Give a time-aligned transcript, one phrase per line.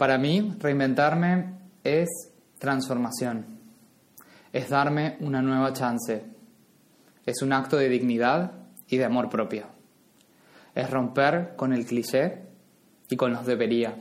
[0.00, 2.08] Para mí, reinventarme es
[2.58, 3.44] transformación,
[4.50, 6.24] es darme una nueva chance,
[7.26, 8.50] es un acto de dignidad
[8.88, 9.66] y de amor propio,
[10.74, 12.46] es romper con el cliché
[13.10, 13.94] y con los debería,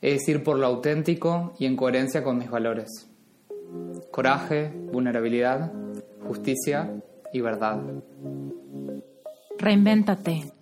[0.00, 3.10] es ir por lo auténtico y en coherencia con mis valores,
[4.12, 5.72] coraje, vulnerabilidad,
[6.28, 7.82] justicia y verdad.
[9.58, 10.61] Reinvéntate.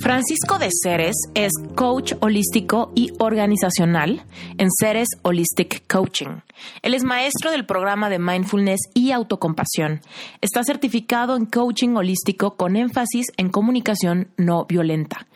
[0.00, 4.22] Francisco de Ceres es coach holístico y organizacional
[4.56, 6.40] en Ceres Holistic Coaching.
[6.80, 10.00] Él es maestro del programa de mindfulness y autocompasión.
[10.40, 15.26] Está certificado en coaching holístico con énfasis en comunicación no violenta.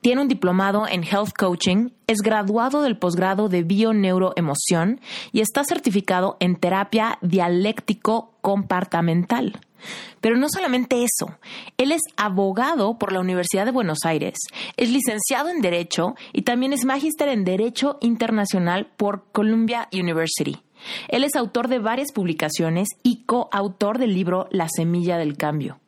[0.00, 6.38] Tiene un diplomado en Health Coaching, es graduado del posgrado de Bio-Neuroemoción y está certificado
[6.40, 9.60] en terapia dialéctico compartamental.
[10.20, 11.38] Pero no solamente eso,
[11.76, 14.38] él es abogado por la Universidad de Buenos Aires,
[14.76, 20.62] es licenciado en Derecho y también es magíster en Derecho Internacional por Columbia University.
[21.08, 25.80] Él es autor de varias publicaciones y coautor del libro La Semilla del Cambio.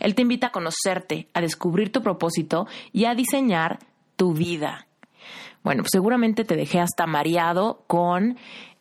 [0.00, 3.78] Él te invita a conocerte, a descubrir tu propósito y a diseñar
[4.16, 4.86] tu vida.
[5.62, 8.36] Bueno, pues seguramente te dejé hasta mareado con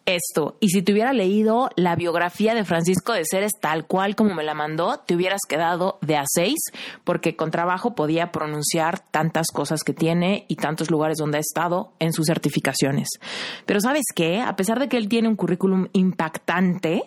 [0.06, 0.58] esto.
[0.60, 4.44] Y si te hubiera leído la biografía de Francisco de Ceres tal cual como me
[4.44, 6.60] la mandó, te hubieras quedado de a seis,
[7.04, 11.94] porque con trabajo podía pronunciar tantas cosas que tiene y tantos lugares donde ha estado
[12.00, 13.10] en sus certificaciones.
[13.66, 17.04] Pero sabes qué, a pesar de que él tiene un currículum impactante,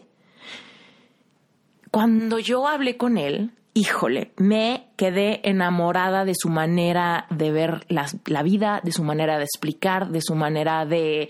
[1.91, 8.06] cuando yo hablé con él, híjole, me quedé enamorada de su manera de ver la,
[8.27, 11.29] la vida, de su manera de explicar, de su manera de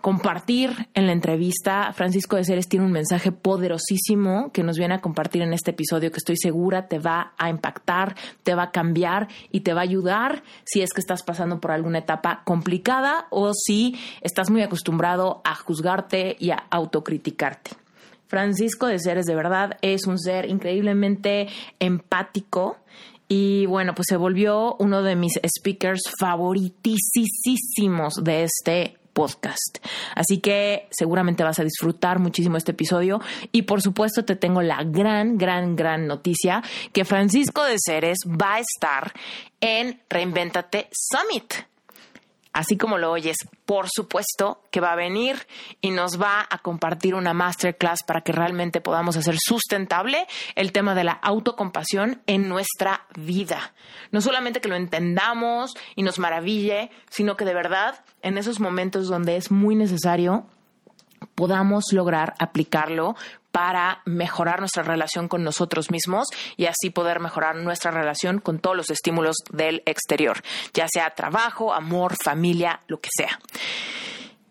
[0.00, 1.92] compartir en la entrevista.
[1.92, 6.10] Francisco de Ceres tiene un mensaje poderosísimo que nos viene a compartir en este episodio
[6.10, 9.84] que estoy segura te va a impactar, te va a cambiar y te va a
[9.84, 15.40] ayudar si es que estás pasando por alguna etapa complicada o si estás muy acostumbrado
[15.44, 17.72] a juzgarte y a autocriticarte.
[18.28, 21.48] Francisco de Ceres de verdad es un ser increíblemente
[21.80, 22.76] empático
[23.26, 29.84] y bueno, pues se volvió uno de mis speakers favoritísimos de este podcast.
[30.14, 33.20] Así que seguramente vas a disfrutar muchísimo este episodio
[33.50, 36.62] y por supuesto te tengo la gran, gran, gran noticia
[36.92, 39.12] que Francisco de Ceres va a estar
[39.60, 41.52] en Reinventate Summit
[42.58, 43.36] así como lo oyes,
[43.66, 45.46] por supuesto que va a venir
[45.80, 50.26] y nos va a compartir una masterclass para que realmente podamos hacer sustentable
[50.56, 53.74] el tema de la autocompasión en nuestra vida.
[54.10, 59.06] No solamente que lo entendamos y nos maraville, sino que de verdad en esos momentos
[59.06, 60.48] donde es muy necesario
[61.36, 63.14] podamos lograr aplicarlo
[63.58, 68.76] para mejorar nuestra relación con nosotros mismos y así poder mejorar nuestra relación con todos
[68.76, 70.40] los estímulos del exterior,
[70.72, 73.40] ya sea trabajo, amor, familia, lo que sea.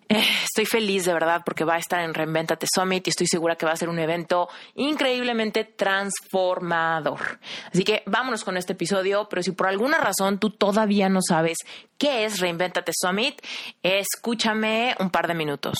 [0.09, 3.56] Eh, estoy feliz de verdad porque va a estar en Reinventate Summit y estoy segura
[3.56, 7.40] que va a ser un evento increíblemente transformador.
[7.72, 11.59] Así que vámonos con este episodio, pero si por alguna razón tú todavía no sabes
[11.97, 13.41] qué es Reinventate Summit,
[13.84, 15.78] escúchame un par de minutos.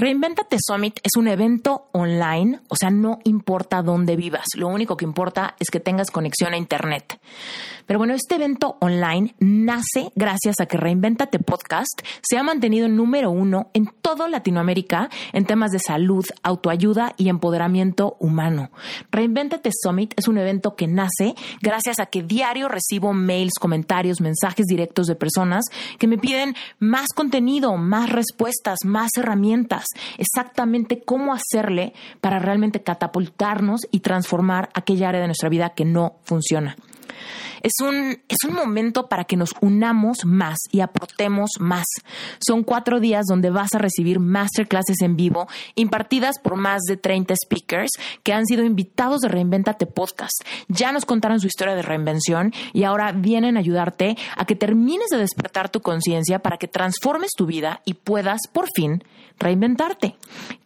[0.00, 5.04] Reinventate Summit es un evento online, o sea, no importa dónde vivas, lo único que
[5.04, 7.20] importa es que tengas conexión a Internet.
[7.84, 13.30] Pero bueno, este evento online nace gracias a que Reinventate Podcast se ha mantenido número
[13.30, 18.70] uno en toda Latinoamérica en temas de salud, autoayuda y empoderamiento humano.
[19.10, 24.64] Reinventate Summit es un evento que nace gracias a que diario recibo mails, comentarios, mensajes
[24.64, 25.64] directos de personas
[25.98, 33.82] que me piden más contenido, más respuestas, más herramientas exactamente cómo hacerle para realmente catapultarnos
[33.90, 36.76] y transformar aquella área de nuestra vida que no funciona.
[37.62, 41.86] Es un, es un momento para que nos unamos más y aportemos más.
[42.38, 47.34] Son cuatro días donde vas a recibir masterclasses en vivo impartidas por más de 30
[47.44, 47.90] speakers
[48.22, 50.44] que han sido invitados de Reinventate Podcast.
[50.68, 55.08] Ya nos contaron su historia de reinvención y ahora vienen a ayudarte a que termines
[55.10, 59.02] de despertar tu conciencia para que transformes tu vida y puedas por fin
[59.38, 60.16] reinventarte.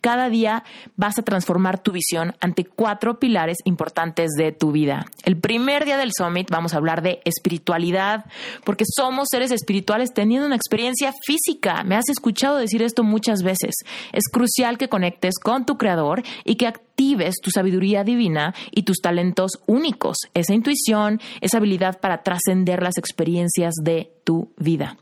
[0.00, 0.64] Cada día
[0.96, 5.06] vas a transformar tu visión ante cuatro pilares importantes de tu vida.
[5.24, 8.26] El primer día del Summit vamos a hablar de espiritualidad,
[8.64, 11.82] porque somos seres espirituales teniendo una experiencia física.
[11.84, 13.74] Me has escuchado decir esto muchas veces.
[14.12, 18.98] Es crucial que conectes con tu creador y que actives tu sabiduría divina y tus
[18.98, 24.96] talentos únicos, esa intuición, esa habilidad para trascender las experiencias de tu vida.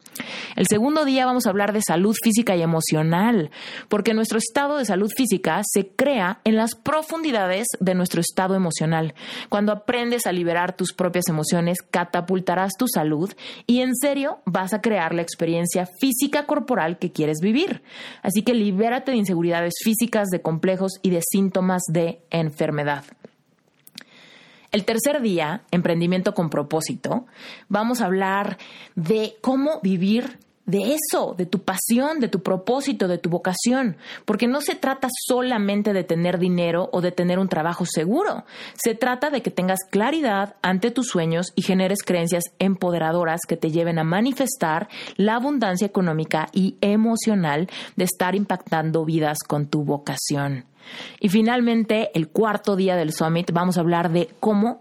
[0.57, 3.51] El segundo día vamos a hablar de salud física y emocional,
[3.89, 9.15] porque nuestro estado de salud física se crea en las profundidades de nuestro estado emocional.
[9.49, 13.33] Cuando aprendes a liberar tus propias emociones, catapultarás tu salud
[13.67, 17.83] y en serio vas a crear la experiencia física corporal que quieres vivir.
[18.23, 23.05] Así que libérate de inseguridades físicas, de complejos y de síntomas de enfermedad.
[24.73, 27.27] El tercer día, emprendimiento con propósito,
[27.69, 28.57] vamos a hablar
[28.95, 34.47] de cómo vivir de eso, de tu pasión, de tu propósito, de tu vocación, porque
[34.47, 38.45] no se trata solamente de tener dinero o de tener un trabajo seguro,
[38.75, 43.71] se trata de que tengas claridad ante tus sueños y generes creencias empoderadoras que te
[43.71, 50.67] lleven a manifestar la abundancia económica y emocional de estar impactando vidas con tu vocación.
[51.21, 54.81] Y finalmente, el cuarto día del summit, vamos a hablar de cómo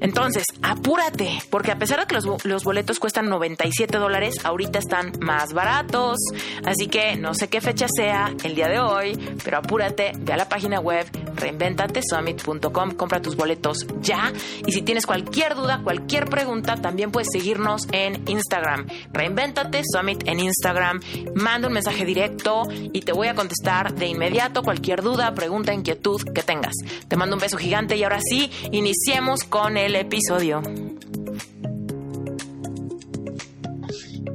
[0.00, 2.14] Entonces, apúrate, porque a pesar de que
[2.44, 6.18] los, boletos cuestan 97 dólares, ahorita están más baratos.
[6.64, 10.36] Así que no sé qué fecha sea el día de hoy, pero apúrate, ve a
[10.36, 11.06] la página web
[11.36, 14.32] reinventatesummit.com, compra tus boletos ya.
[14.66, 18.86] Y si tienes cualquier duda, cualquier pregunta, también puedes seguirnos en Instagram.
[19.12, 21.00] Reinventate Summit en Instagram.
[21.34, 26.22] Manda un mensaje directo y te voy a contestar de inmediato cualquier duda, pregunta, inquietud
[26.34, 26.74] que tengas.
[27.08, 30.62] Te mando un beso gigante y ahora sí, iniciemos con el episodio.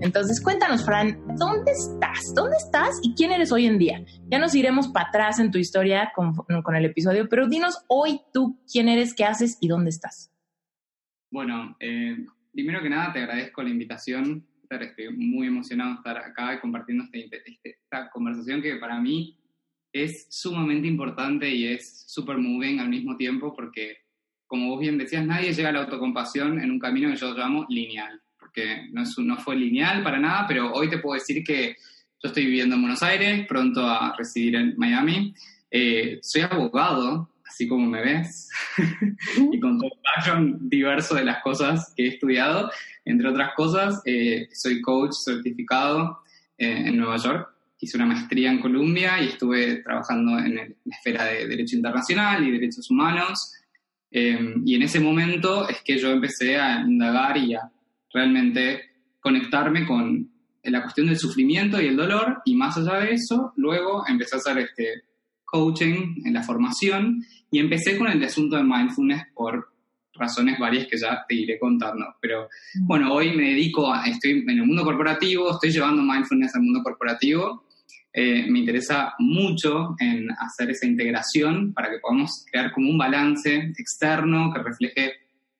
[0.04, 2.34] Entonces, cuéntanos, Fran, ¿dónde estás?
[2.36, 4.04] ¿Dónde estás y quién eres hoy en día?
[4.30, 6.36] Ya nos iremos para atrás en tu historia con,
[6.76, 10.30] el episodio, pero dinos hoy tú quién eres, qué haces y dónde estás.
[11.32, 12.18] Bueno, eh,
[12.52, 14.46] primero que nada te agradezco la invitación.
[14.70, 19.40] Estoy muy emocionado de estar acá y compartiendo este, este, esta conversación que para mí
[19.94, 24.03] es sumamente importante y es súper moving al mismo tiempo porque
[24.54, 27.66] como vos bien decías, nadie llega a la autocompasión en un camino que yo llamo
[27.70, 31.76] lineal, porque no, es, no fue lineal para nada, pero hoy te puedo decir que
[32.22, 35.34] yo estoy viviendo en Buenos Aires, pronto a residir en Miami.
[35.72, 38.48] Eh, soy abogado, así como me ves,
[39.52, 39.90] y con todo
[40.38, 42.70] el diverso de las cosas que he estudiado.
[43.06, 46.20] Entre otras cosas, eh, soy coach certificado
[46.60, 47.50] eh, en Nueva York.
[47.80, 52.48] Hice una maestría en Columbia y estuve trabajando en, en la esfera de Derecho Internacional
[52.48, 53.54] y Derechos Humanos
[54.16, 57.72] Eh, y en ese momento es que yo empecé a indagar y a
[58.14, 60.30] realmente conectarme con
[60.64, 64.38] la cuestión del sufrimiento y el dolor, y más allá de eso, luego empecé a
[64.38, 65.04] hacer este
[65.44, 69.74] coaching en la formación y empecé con el asunto de mindfulness por
[70.14, 72.06] razones varias que ya te iré contando.
[72.22, 72.88] Pero mm.
[72.88, 76.82] bueno, hoy me dedico, a, estoy en el mundo corporativo, estoy llevando mindfulness al mundo
[76.84, 77.66] corporativo.
[78.16, 83.74] Eh, me interesa mucho en hacer esa integración para que podamos crear como un balance
[83.78, 85.14] externo que refleje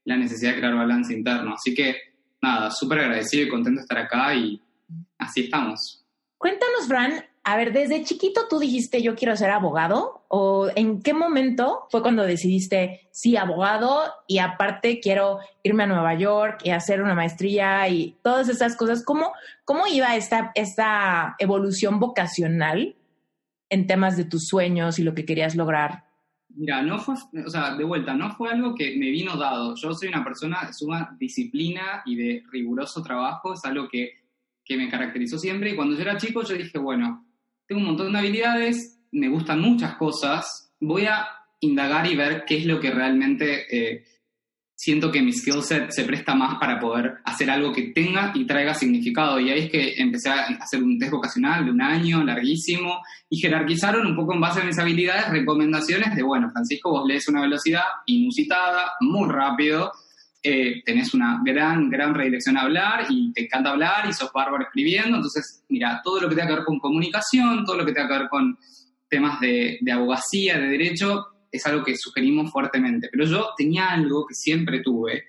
[0.06, 1.56] la necesidad de crear balance interno.
[1.56, 1.96] Así que
[2.42, 4.62] nada, súper agradecido y contento de estar acá y
[5.18, 6.06] así estamos.
[6.38, 11.14] Cuéntanos, Fran, a ver, desde chiquito tú dijiste yo quiero ser abogado o en qué
[11.14, 17.02] momento fue cuando decidiste sí abogado y aparte quiero irme a Nueva York y hacer
[17.02, 19.04] una maestría y todas esas cosas.
[19.04, 19.34] ¿Cómo,
[19.66, 22.96] cómo iba esta, esta evolución vocacional
[23.70, 26.06] en temas de tus sueños y lo que querías lograr?
[26.56, 29.76] Mira, no fue, o sea, de vuelta, no fue algo que me vino dado.
[29.76, 34.12] Yo soy una persona de suma disciplina y de riguroso trabajo, es algo que,
[34.64, 35.72] que me caracterizó siempre.
[35.72, 37.26] Y cuando yo era chico, yo dije, bueno,
[37.74, 41.26] tengo un montón de habilidades, me gustan muchas cosas, voy a
[41.60, 44.04] indagar y ver qué es lo que realmente eh,
[44.76, 48.46] siento que mi skill set se presta más para poder hacer algo que tenga y
[48.46, 49.40] traiga significado.
[49.40, 53.40] Y ahí es que empecé a hacer un test vocacional de un año, larguísimo, y
[53.40, 57.42] jerarquizaron un poco en base a mis habilidades recomendaciones de, bueno, Francisco, vos lees una
[57.42, 59.92] velocidad inusitada, muy rápido,
[60.46, 64.66] eh, tenés una gran, gran redirección a hablar y te encanta hablar y sos bárbaro
[64.66, 65.16] escribiendo.
[65.16, 68.20] Entonces, mira, todo lo que tenga que ver con comunicación, todo lo que tenga que
[68.20, 68.58] ver con
[69.08, 73.08] temas de, de abogacía, de derecho, es algo que sugerimos fuertemente.
[73.10, 75.24] Pero yo tenía algo que siempre tuve,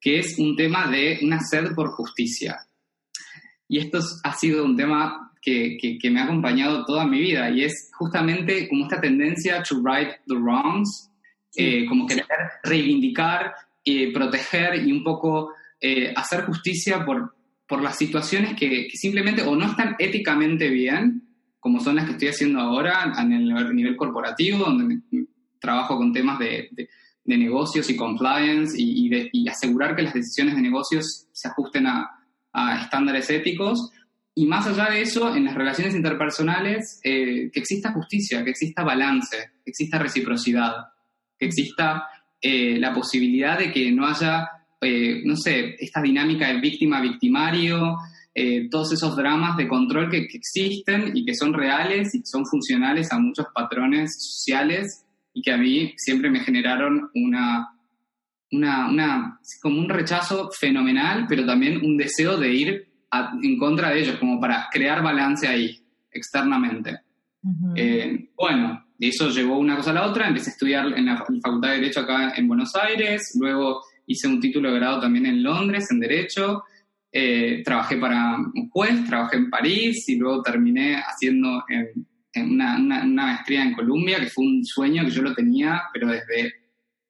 [0.00, 2.58] que es un tema de una sed por justicia.
[3.68, 7.64] Y esto ha sido un tema que, que, me ha acompañado toda mi vida y
[7.64, 11.10] es justamente como esta tendencia to right the wrongs,
[11.54, 12.26] eh, como querer
[12.62, 13.52] reivindicar
[13.84, 17.34] eh, proteger y un poco eh, hacer justicia por,
[17.68, 21.22] por las situaciones que, simplemente o no están éticamente bien,
[21.60, 25.00] como son las que estoy haciendo ahora en el nivel corporativo, donde
[25.58, 26.88] trabajo con temas de, de,
[27.26, 32.10] negocios y compliance y, asegurar que las decisiones de negocios se ajusten a,
[32.52, 33.90] a, estándares éticos.
[34.34, 38.82] Y más allá de eso, en las relaciones interpersonales, eh, que exista justicia, que exista
[38.82, 40.74] balance, que exista reciprocidad,
[41.38, 42.08] que exista
[42.46, 44.46] eh, la posibilidad de que no haya,
[44.78, 47.96] eh, no sé, esta dinámica de víctima-victimario,
[48.34, 52.44] eh, todos esos dramas de control que, existen y que son reales y que son
[52.44, 57.78] funcionales a muchos patrones sociales y que a mí siempre me generaron una,
[58.52, 62.88] una, una como un rechazo fenomenal, pero también un deseo de ir
[63.42, 65.82] en contra de ellos, como para crear balance ahí,
[66.12, 67.03] externamente.
[68.36, 71.74] Bueno, eso llevó una cosa a la otra, empecé a estudiar en la Facultad de
[71.76, 76.00] Derecho acá en Buenos Aires, luego hice un título de grado también en Londres, en
[76.00, 76.62] Derecho,
[77.12, 81.64] eh, trabajé para un juez, trabajé en París y luego terminé haciendo
[82.36, 86.52] una, maestría en Colombia, que fue un sueño que yo lo tenía, pero desde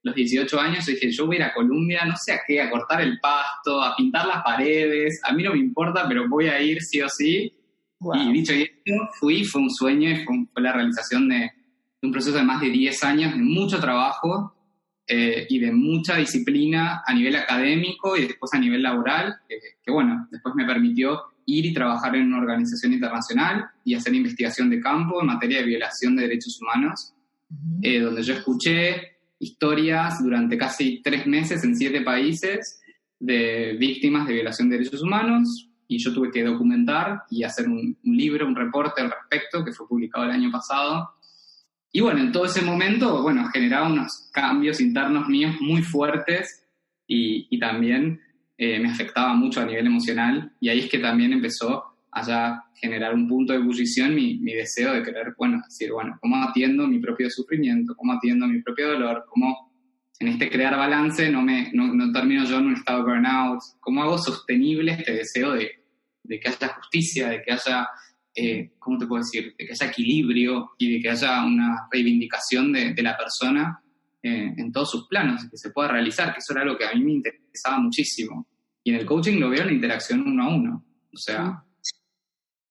[0.02, 2.70] los 18 años dije, yo voy a ir a Colombia, no sé a qué, a
[2.70, 6.60] cortar el pasto, a pintar las paredes, a mí no me importa, pero voy a
[6.60, 7.50] ir sí o sí.
[8.14, 11.50] Y dicho esto, fui, fue un sueño y fue la realización de,
[12.02, 14.54] un proceso de más de 10 años de mucho trabajo
[15.06, 20.28] eh, y de mucha disciplina a nivel académico y después a nivel laboral, que bueno,
[20.30, 25.20] después me permitió ir y trabajar en una organización internacional y hacer investigación de campo
[25.20, 27.14] en materia de violación de derechos humanos,
[27.82, 32.80] eh, donde yo escuché historias durante casi tres meses en siete países
[33.18, 37.96] de víctimas de violación de derechos humanos y yo tuve que documentar y hacer un
[38.02, 41.14] libro, un reporte al respecto que fue publicado el año pasado
[41.96, 46.66] y bueno, en todo ese momento, bueno, generaba unos cambios internos míos muy fuertes
[47.06, 48.20] y, también
[48.58, 52.64] eh, me afectaba mucho a nivel emocional y ahí es que también empezó a ya
[52.74, 56.84] generar un punto de ebullición mi, mi deseo de querer, bueno, decir, bueno, ¿cómo atiendo
[56.88, 57.94] mi propio sufrimiento?
[57.94, 59.24] ¿Cómo atiendo mi propio dolor?
[59.28, 59.63] ¿Cómo
[60.20, 63.60] en este crear balance no, me, no, no termino yo en un estado de burnout?
[63.80, 65.70] ¿Cómo hago sostenible este deseo de,
[66.22, 67.88] de que haya justicia, de que haya
[68.34, 72.72] eh, ¿cómo te puedo decir?, de que haya equilibrio y de que haya una reivindicación
[72.72, 73.80] de, la persona
[74.22, 76.94] eh, en todos sus planos, que se pueda realizar, que eso era algo que a
[76.94, 78.48] mí me interesaba muchísimo.
[78.82, 80.84] Y en el coaching lo veo en la interacción uno a uno.
[81.12, 81.64] O sea...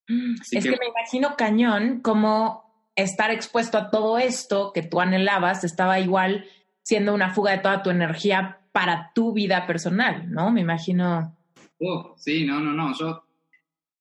[0.06, 0.70] Es que...
[0.72, 6.46] me imagino cañón como estar expuesto a todo esto que tú anhelabas estaba igual
[6.84, 10.52] siendo una fuga de toda tu energía para tu vida personal, ¿no?
[10.52, 11.36] Me imagino.
[11.80, 12.94] Oh, sí, no, no, no.
[12.98, 13.24] Yo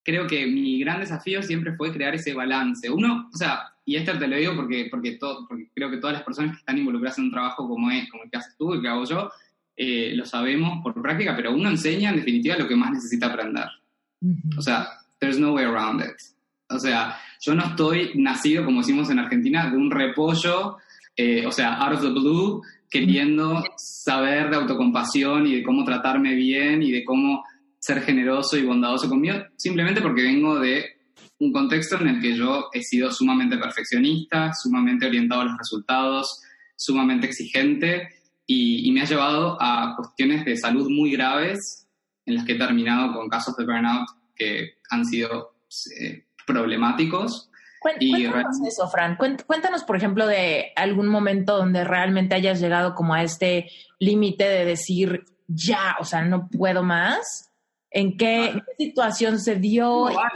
[0.02, 2.90] creo que mi gran desafío siempre fue crear ese balance.
[2.90, 6.14] Uno, o sea, y esto te lo digo porque, porque, todo, porque creo que todas
[6.14, 8.74] las personas que están involucradas en un trabajo como, es, como el que haces tú
[8.74, 9.30] y que hago yo,
[9.76, 13.66] eh, lo sabemos por práctica, pero uno enseña en definitiva lo que más necesita aprender.
[14.56, 16.16] O sea, there's no way around it.
[16.68, 20.78] O sea, yo no estoy nacido, como decimos en Argentina, de un repollo,
[21.16, 26.34] eh, o sea, out of the blue, queriendo saber de autocompasión y de cómo tratarme
[26.34, 27.44] bien y de cómo
[27.78, 30.84] ser generoso y bondadoso conmigo, simplemente porque vengo de
[31.38, 36.40] un contexto en el que yo he sido sumamente perfeccionista, sumamente orientado a los resultados,
[36.76, 38.08] sumamente exigente
[38.46, 41.88] y, me ha llevado a cuestiones de salud muy graves
[42.26, 45.54] en las que he terminado con casos de burnout que han sido
[45.98, 47.50] eh, problemáticos.
[47.82, 49.16] Cuéntanos eso, Fran.
[49.16, 54.64] Cuéntanos, por ejemplo, de algún momento donde realmente hayas llegado como a este límite de
[54.64, 57.52] decir, ya, o sea, no puedo más.
[57.90, 60.06] ¿En qué, situación se dio?
[60.08, 60.30] Ah,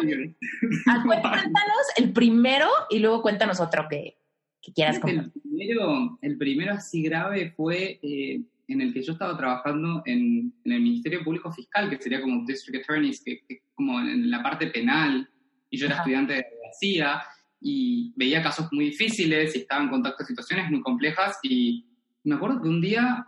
[1.06, 4.18] cuéntanos el primero y luego cuéntanos otro que,
[4.74, 10.02] quieras El primero, el primero así grave fue eh, en el que yo estaba trabajando
[10.04, 13.40] en, el Ministerio Público Fiscal, que sería como District Attorneys, que,
[13.74, 15.28] como en la parte penal,
[15.70, 17.22] y yo era estudiante de abogacía,
[17.68, 21.84] y veía casos muy difíciles y estaba en contacto con situaciones muy complejas, y
[22.22, 23.26] me acuerdo que un día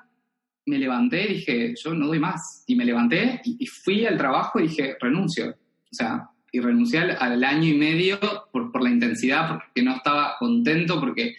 [0.65, 2.63] me levanté y dije, yo no doy más.
[2.67, 5.51] Y me levanté y, fui al trabajo y dije, renuncio.
[5.51, 8.21] O sea, y renuncié al, año y medio
[8.53, 11.35] por, por, la intensidad, porque no estaba contento, porque...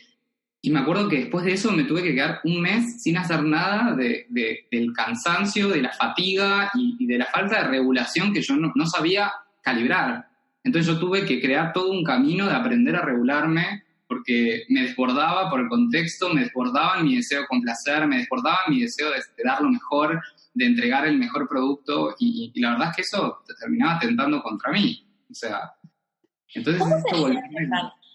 [0.62, 3.44] Y me acuerdo que después de eso me tuve que quedar un mes sin hacer
[3.44, 4.28] nada de,
[4.70, 8.86] del cansancio, de la fatiga y, de la falta de regulación que yo no, no
[8.86, 10.29] sabía calibrar.
[10.64, 15.52] Entonces yo tuve que crear todo un camino de aprender a regularme porque me desbordaba
[15.52, 19.62] por el contexto, me desbordaba mi deseo de complacer, me desbordaba mi deseo de, dar
[19.62, 20.20] lo mejor,
[20.56, 25.08] de entregar el mejor producto y, la verdad es que eso terminaba atentando contra mí.
[25.30, 25.74] O sea,
[26.56, 27.30] entonces esto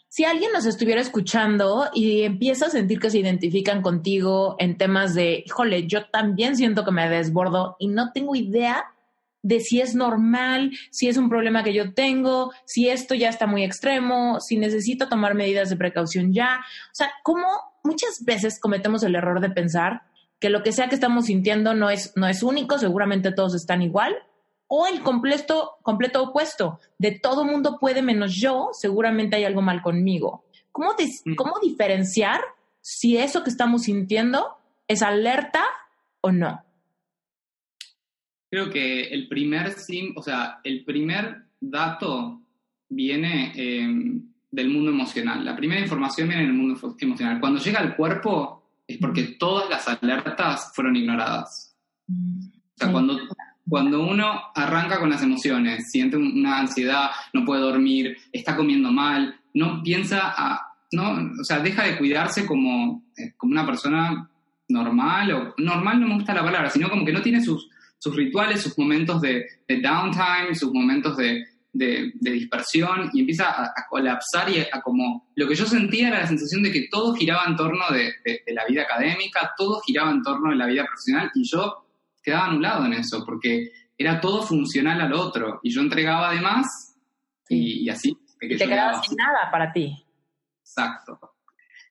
[0.08, 5.14] Si alguien nos estuviera escuchando y empieza a sentir que se identifican contigo en temas
[5.14, 8.93] de, híjole, yo también siento que me desbordo y no tengo idea
[9.44, 13.46] de si es normal, si es un problema que yo tengo, si esto ya está
[13.46, 16.60] muy extremo, si necesito tomar medidas de precaución ya.
[16.90, 17.46] O sea, como
[17.84, 20.02] muchas veces cometemos el error de pensar
[20.40, 23.82] que lo que sea que estamos sintiendo no es, no es único, seguramente todos están
[23.82, 24.16] igual,
[24.66, 29.82] o el completo, completo opuesto, de todo mundo puede menos yo, seguramente hay algo mal
[29.82, 30.46] conmigo.
[30.72, 31.34] ¿Cómo, mm.
[31.36, 32.40] ¿Cómo diferenciar
[32.80, 34.56] si eso que estamos sintiendo
[34.88, 35.62] es alerta
[36.22, 36.63] o no?
[38.54, 42.40] Creo que el primer sim, o sea, el primer dato
[42.88, 45.44] viene em, del mundo emocional.
[45.44, 47.40] La primera información viene del mundo emocional.
[47.40, 51.76] Cuando llega al cuerpo es porque todas las alertas fueron ignoradas.
[52.08, 53.18] O sea, cuando,
[53.68, 59.34] cuando uno arranca con las emociones, siente una ansiedad, no puede dormir, está comiendo mal,
[59.52, 64.30] no piensa a, no, o sea, deja de cuidarse como, eh, como una persona
[64.68, 68.14] normal, o normal no me gusta la palabra, sino como que no tiene sus, sus
[68.14, 74.80] rituales, sus momentos de, downtime, sus momentos de, dispersión y empieza a, colapsar y a,
[74.80, 78.12] como lo que yo sentía era la sensación de que todo giraba en torno de,
[78.52, 81.86] la vida académica, todo giraba en torno de la vida profesional y yo
[82.22, 86.96] quedaba anulado en eso porque era todo funcional al otro y yo entregaba además
[87.48, 88.16] y, y así.
[88.38, 90.04] te quedabas sin nada para ti.
[90.60, 91.33] Exacto.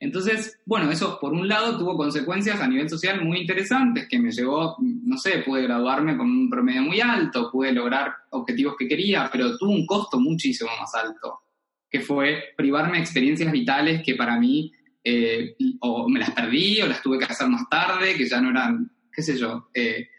[0.03, 4.31] Entonces, bueno, eso por un lado tuvo consecuencias a nivel social muy interesantes, que me
[4.31, 9.29] llevó, no sé, pude graduarme con un promedio muy alto, pude lograr objetivos que quería,
[9.31, 11.43] pero tuvo un costo muchísimo más alto,
[11.89, 16.87] que fue privarme de experiencias vitales que para mí eh, o me las perdí o
[16.87, 19.69] las tuve que hacer más tarde, que ya no eran, qué sé yo.
[19.73, 20.09] Eh,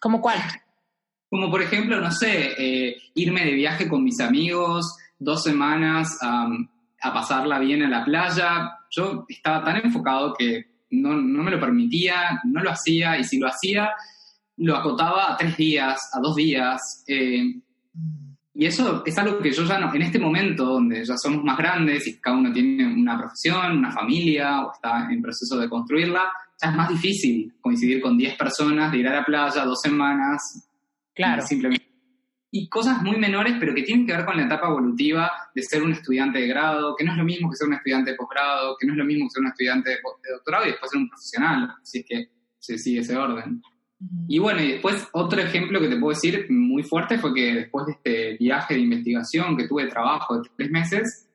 [0.00, 0.38] ¿Como cuál?
[1.28, 7.12] Como por ejemplo, no sé, eh, irme de viaje con mis amigos dos semanas a
[7.12, 12.62] pasarla bien en la playa, yo estaba tan enfocado que no, me lo permitía, no
[12.62, 13.90] lo hacía, y si lo hacía,
[14.58, 17.02] lo acotaba a tres días, a dos días.
[17.08, 17.54] Eh,
[18.54, 21.56] y eso es algo que yo ya no, en este momento donde ya somos más
[21.56, 26.30] grandes y cada uno tiene una profesión, una familia o está en proceso de construirla,
[26.62, 30.68] ya es más difícil coincidir con diez personas, de ir a la playa dos semanas.
[31.14, 31.42] Claro.
[31.46, 31.91] Simplemente
[32.54, 35.82] y cosas muy menores, pero que tienen que ver con la etapa evolutiva de ser
[35.82, 38.76] un estudiante de grado, que no es lo mismo que ser un estudiante de posgrado,
[38.78, 39.96] que no es lo mismo que ser un estudiante de,
[40.30, 43.62] doctorado y después ser un profesional, si es que se sigue ese orden.
[44.28, 47.86] Y bueno, y después otro ejemplo que te puedo decir muy fuerte fue que después
[47.86, 51.30] de este viaje de investigación que tuve de trabajo de tres meses,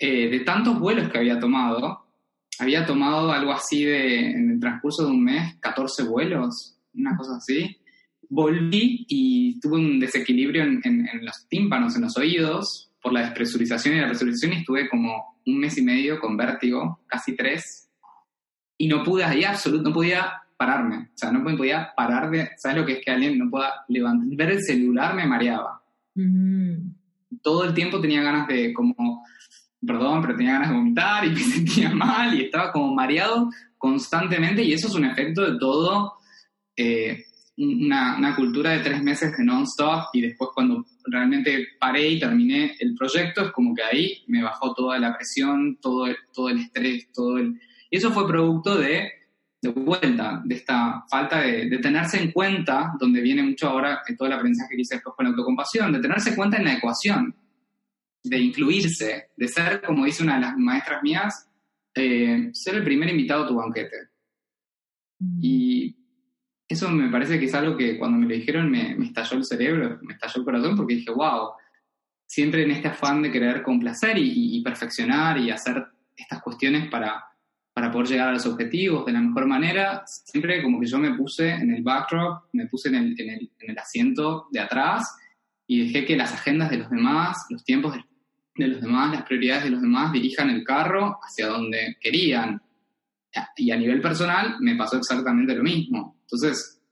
[0.00, 2.06] eh, de tantos vuelos que había tomado,
[2.58, 7.36] había tomado algo así de, en el transcurso de un mes, 14 vuelos, una cosa
[7.36, 7.76] así,
[8.28, 13.96] volví y tuve un desequilibrio en, en, los tímpanos, en los oídos, por la despresurización
[13.96, 17.88] y la presurización, y estuve como un mes y medio con vértigo, casi tres,
[18.78, 22.78] y no pude ahí absoluto, no podía pararme, o sea, no podía parar de, ¿sabes
[22.78, 24.36] lo que es que alguien no pueda levantar?
[24.36, 25.82] Ver el celular me mareaba.
[27.42, 29.24] Todo el tiempo tenía ganas de como,
[29.86, 34.62] perdón, pero tenía ganas de vomitar y me sentía mal y estaba como mareado constantemente
[34.62, 36.14] y eso es un efecto de todo,
[36.74, 37.25] eh,
[37.58, 42.76] una, una, cultura de tres meses de non-stop y después cuando realmente paré y terminé
[42.78, 46.60] el proyecto es como que ahí me bajó toda la presión, todo el, todo el
[46.60, 47.58] estrés, todo el...
[47.90, 49.10] Y eso fue producto de,
[49.62, 54.28] de vuelta, de esta falta de, de, tenerse en cuenta, donde viene mucho ahora todo
[54.28, 57.34] el aprendizaje que hice después con la autocompasión, de tenerse en cuenta en la ecuación,
[58.22, 61.48] de incluirse, de ser, como dice una de las maestras mías,
[61.94, 63.96] eh, ser el primer invitado a tu banquete.
[65.18, 65.38] Mm.
[65.40, 65.96] Y
[66.68, 69.98] eso me parece que es algo que cuando me lo dijeron me, estalló el cerebro,
[70.02, 71.50] me estalló el corazón, porque dije, wow,
[72.26, 77.24] siempre en este afán de querer complacer y, perfeccionar y hacer estas cuestiones para,
[77.72, 81.14] para poder llegar a los objetivos de la mejor manera, siempre como que yo me
[81.14, 85.16] puse en el backdrop, me puse en el, en el, en el asiento de atrás
[85.66, 88.04] y dejé que las agendas de los demás, los tiempos de
[88.56, 92.60] de los demás, las prioridades de los demás dirijan el carro hacia donde querían.
[93.56, 96.15] Y a nivel personal me pasó exactamente lo mismo.
[96.26, 96.82] Entonces,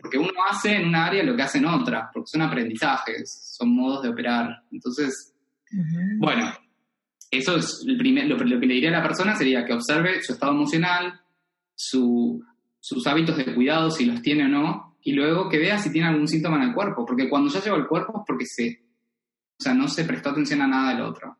[0.00, 3.74] porque uno hace en un área lo que hace en otra, porque son aprendizajes, son
[3.74, 4.64] modos de operar.
[4.70, 5.34] Entonces,
[6.18, 6.52] bueno,
[7.30, 10.32] eso es el primer, lo, que le diría a la persona sería que observe su
[10.32, 11.20] estado emocional,
[11.74, 12.42] su,
[12.78, 16.08] sus hábitos de cuidado, si los tiene o no, y luego que vea si tiene
[16.08, 18.90] algún síntoma en el cuerpo, porque cuando ya llegó al cuerpo es porque se
[19.60, 21.36] o sea, no se prestó atención a nada del otro.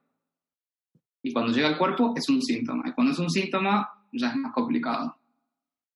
[1.23, 2.87] Y cuando llega al cuerpo es un síntoma.
[2.87, 5.17] Y cuando es un síntoma ya es más complicado.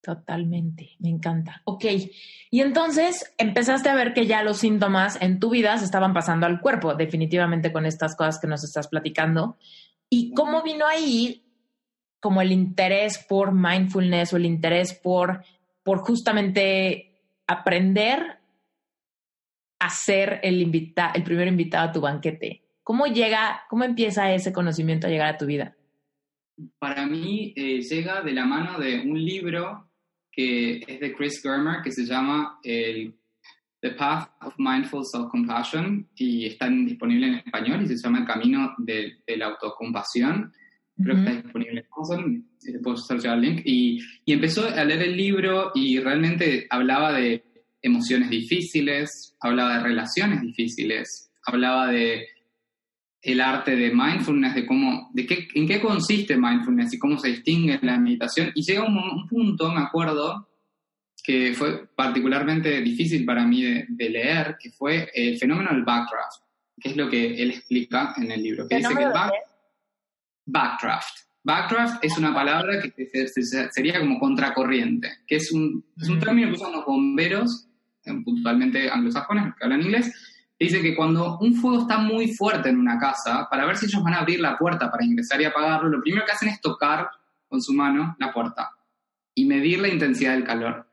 [0.04, 1.62] Totalmente, me encanta.
[1.64, 1.86] Ok,
[2.50, 6.44] y entonces empezaste a ver que ya los síntomas en tu vida se estaban pasando
[6.44, 9.56] al cuerpo, definitivamente con estas cosas que nos estás platicando.
[10.10, 11.46] ¿Y cómo vino ahí
[12.20, 15.42] como el interés por mindfulness o el interés por,
[15.82, 18.40] por justamente aprender
[19.78, 22.62] a ser el, invita el primer invitado a tu banquete?
[22.82, 25.74] ¿Cómo llega, cómo empieza ese conocimiento a llegar a tu vida?
[26.78, 29.88] Para mí eh, llega de la mano de un libro
[30.34, 33.14] que es de Chris Germer que se llama el
[33.80, 38.74] The Path of Mindful Self-Compassion y está disponible en español y se llama El Camino
[38.78, 40.52] de, la Autocompasión.
[40.96, 43.62] Creo que está disponible en Amazon, le puedo hacer el link.
[43.64, 47.44] Y, y empezó a leer el libro y realmente hablaba de
[47.82, 52.26] emociones difíciles, hablaba de relaciones difíciles, hablaba de
[53.24, 57.28] el arte de mindfulness, de cómo, de qué, en qué consiste mindfulness y cómo se
[57.28, 58.52] distingue la meditación.
[58.54, 60.46] Y llega un, punto, me acuerdo,
[61.22, 66.42] que fue particularmente difícil para mí de, leer, que fue el fenómeno del backdraft,
[66.78, 69.12] que es lo que él explica en el libro, que dice que el
[70.44, 71.24] backdraft.
[71.42, 73.28] Backdraft es una palabra que
[73.70, 77.68] sería como contracorriente, que es un, es un término que usan los bomberos
[78.24, 80.12] puntualmente anglosajones, que hablan inglés,
[80.58, 84.02] dice que cuando un fuego está muy fuerte en una casa, para ver si ellos
[84.02, 87.08] van a abrir la puerta para ingresar y apagarlo, lo primero que hacen es tocar
[87.48, 88.70] con su mano la puerta
[89.34, 90.88] y medir la intensidad del calor.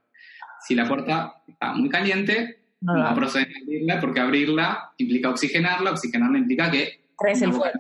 [0.62, 5.92] Si la puerta está muy caliente, no, no proceden a abrirla porque abrirla implica oxigenarla,
[5.92, 7.80] oxigenarla implica que crece el fuego.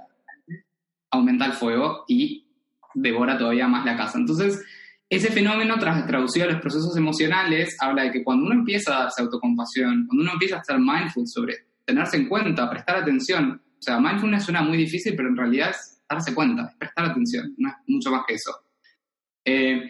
[1.10, 2.48] aumenta el fuego y
[2.94, 4.18] devora todavía más la casa.
[4.18, 4.64] Entonces,
[5.10, 9.04] ese fenómeno, tras traducido a los procesos emocionales, habla de que cuando uno empieza a
[9.04, 13.82] darse autocompasión, cuando uno empieza a estar mindful sobre tenerse en cuenta, prestar atención, o
[13.82, 17.70] sea, mindfulness suena muy difícil, pero en realidad es darse cuenta, es prestar atención, no
[17.70, 18.52] es mucho más que eso.
[19.44, 19.90] Eh,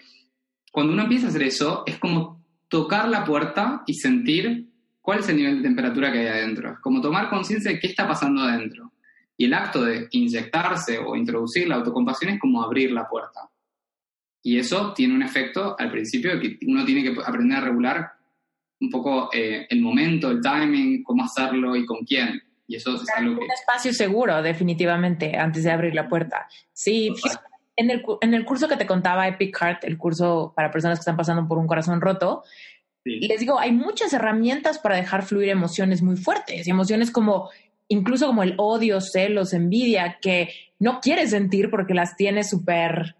[0.71, 5.29] cuando uno empieza a hacer eso, es como tocar la puerta y sentir cuál es
[5.29, 6.71] el nivel de temperatura que hay adentro.
[6.71, 8.93] Es como tomar conciencia de qué está pasando adentro.
[9.35, 13.49] Y el acto de inyectarse o introducir la autocompasión es como abrir la puerta.
[14.43, 18.11] Y eso tiene un efecto al principio que uno tiene que aprender a regular
[18.81, 22.41] un poco eh, el momento, el timing, cómo hacerlo y con quién.
[22.67, 23.45] Y eso es algo que...
[23.45, 26.47] Un espacio seguro, definitivamente, antes de abrir la puerta.
[26.73, 27.13] Sí,
[27.75, 31.01] en el, en el curso que te contaba Epic Heart, el curso para personas que
[31.01, 32.43] están pasando por un corazón roto,
[33.03, 37.49] les digo, hay muchas herramientas para dejar fluir emociones muy fuertes, emociones como
[37.87, 43.15] incluso como el odio, celos, envidia, que no quieres sentir porque las tienes súper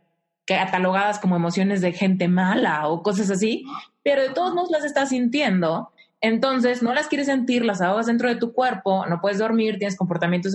[0.57, 3.65] catalogadas como emociones de gente mala o cosas así,
[4.03, 5.91] pero de todos modos las estás sintiendo.
[6.21, 9.97] Entonces, no las quieres sentir, las ahogas dentro de tu cuerpo, no puedes dormir, tienes
[9.97, 10.53] comportamientos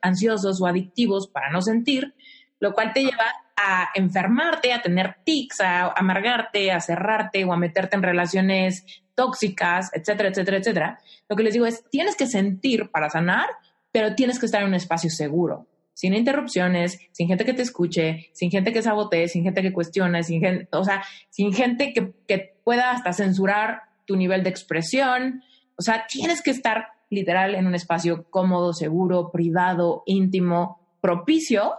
[0.00, 2.14] ansiosos o adictivos para no sentir,
[2.60, 3.24] lo cual te lleva
[3.56, 8.84] a enfermarte, a tener tics, a amargarte, a cerrarte o a meterte en relaciones
[9.16, 11.00] tóxicas, etcétera, etcétera, etcétera.
[11.28, 13.48] Lo que les digo es, tienes que sentir para sanar,
[13.90, 15.66] pero tienes que estar en un espacio seguro,
[15.98, 20.22] sin interrupciones, sin gente que te escuche, sin gente que sabotee, sin gente que cuestione,
[20.22, 25.42] sin gente, o sea, sin gente que, que pueda hasta censurar tu nivel de expresión.
[25.76, 31.72] O sea, tienes que estar literal en un espacio cómodo, seguro, privado, íntimo, propicio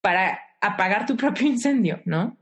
[0.00, 2.36] para apagar tu propio incendio, ¿no?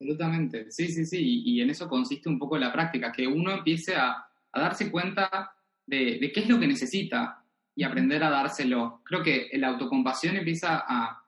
[0.00, 3.94] Absolutamente, sí, sí, sí, y, en eso consiste un poco la práctica, que uno empiece
[3.94, 5.52] a, darse cuenta
[5.84, 7.44] de, qué es lo que necesita
[7.78, 9.02] y aprender a dárselo.
[9.04, 11.22] Creo que la autocompasión empieza a...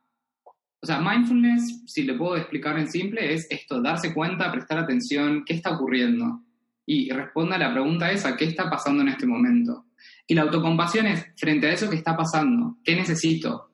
[0.82, 5.44] O sea, mindfulness, si le puedo explicar en simple, es esto, darse cuenta, prestar atención,
[5.46, 6.42] qué está ocurriendo.
[6.84, 9.86] Y responda a la pregunta esa, ¿qué está pasando en este momento?
[10.26, 13.70] Y la autocompasión es, frente a eso que está pasando, ¿qué necesito?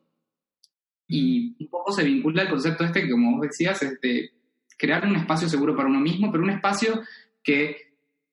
[1.08, 4.32] Y un poco se vincula al concepto este que, como vos decías, es de
[4.76, 7.00] crear un espacio seguro para uno mismo, pero un espacio
[7.42, 7.86] que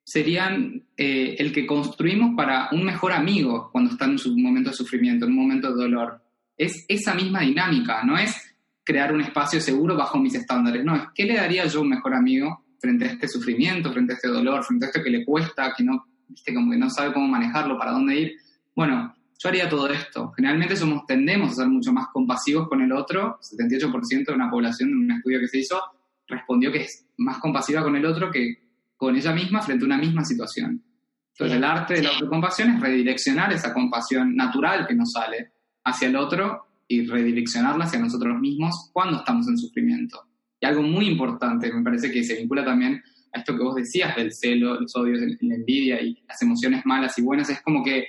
[0.04, 4.76] serían eh, el que construimos para un mejor amigo cuando está en su momento de
[4.76, 6.22] sufrimiento, en un momento de dolor.
[6.58, 8.36] Es esa misma dinámica, no es
[8.84, 12.13] crear un espacio seguro bajo mis estándares, no, es qué le daría yo un mejor
[12.13, 15.74] amigo frente a este sufrimiento, frente a este dolor, frente a esto que le cuesta,
[15.76, 18.34] que no, viste, como que no sabe cómo manejarlo, para dónde ir.
[18.76, 20.34] Bueno, yo haría todo esto.
[20.36, 23.39] Generalmente somos, tendemos a ser mucho más compasivos con el otro.
[23.42, 25.82] 78% de una población, en un estudio que se hizo,
[26.28, 28.62] respondió que es más compasiva con el otro que
[28.95, 30.84] con ella misma frente a una misma situación.
[31.32, 35.51] Entonces, el arte de la autocompasión es redireccionar esa compasión natural que nos sale
[35.84, 40.21] hacia el otro y redireccionarla hacia nosotros mismos cuando estamos en sufrimiento.
[40.60, 43.01] Y algo muy importante, me parece que se vincula también
[43.34, 47.17] a esto que vos decías del celo, los odios, la envidia y las emociones malas
[47.17, 48.08] y buenas, es como que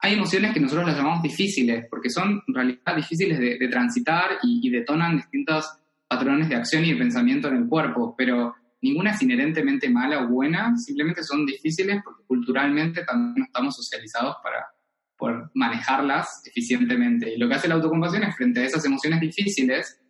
[0.00, 4.68] hay emociones que nosotros las llamamos difíciles, porque son en realidad difíciles de, transitar y,
[4.70, 5.68] detonan distintos
[6.06, 10.28] patrones de acción y de pensamiento en el cuerpo, pero ninguna es inherentemente mala o
[10.28, 14.66] buena, simplemente son difíciles porque culturalmente también no estamos socializados para
[15.16, 17.34] poder manejarlas eficientemente.
[17.34, 20.00] Y lo que hace la autocompasión es, frente a esas emociones difíciles,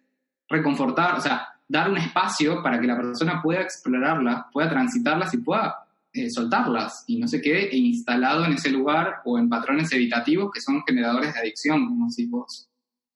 [0.48, 5.38] reconfortar, o sea, dar un espacio para que la persona pueda explorarlas, pueda transitarlas y
[5.38, 5.76] pueda
[6.12, 10.60] eh, soltarlas y no se quede instalado en ese lugar o en patrones evitativos que
[10.60, 12.68] son generadores de adicción, como decís vos.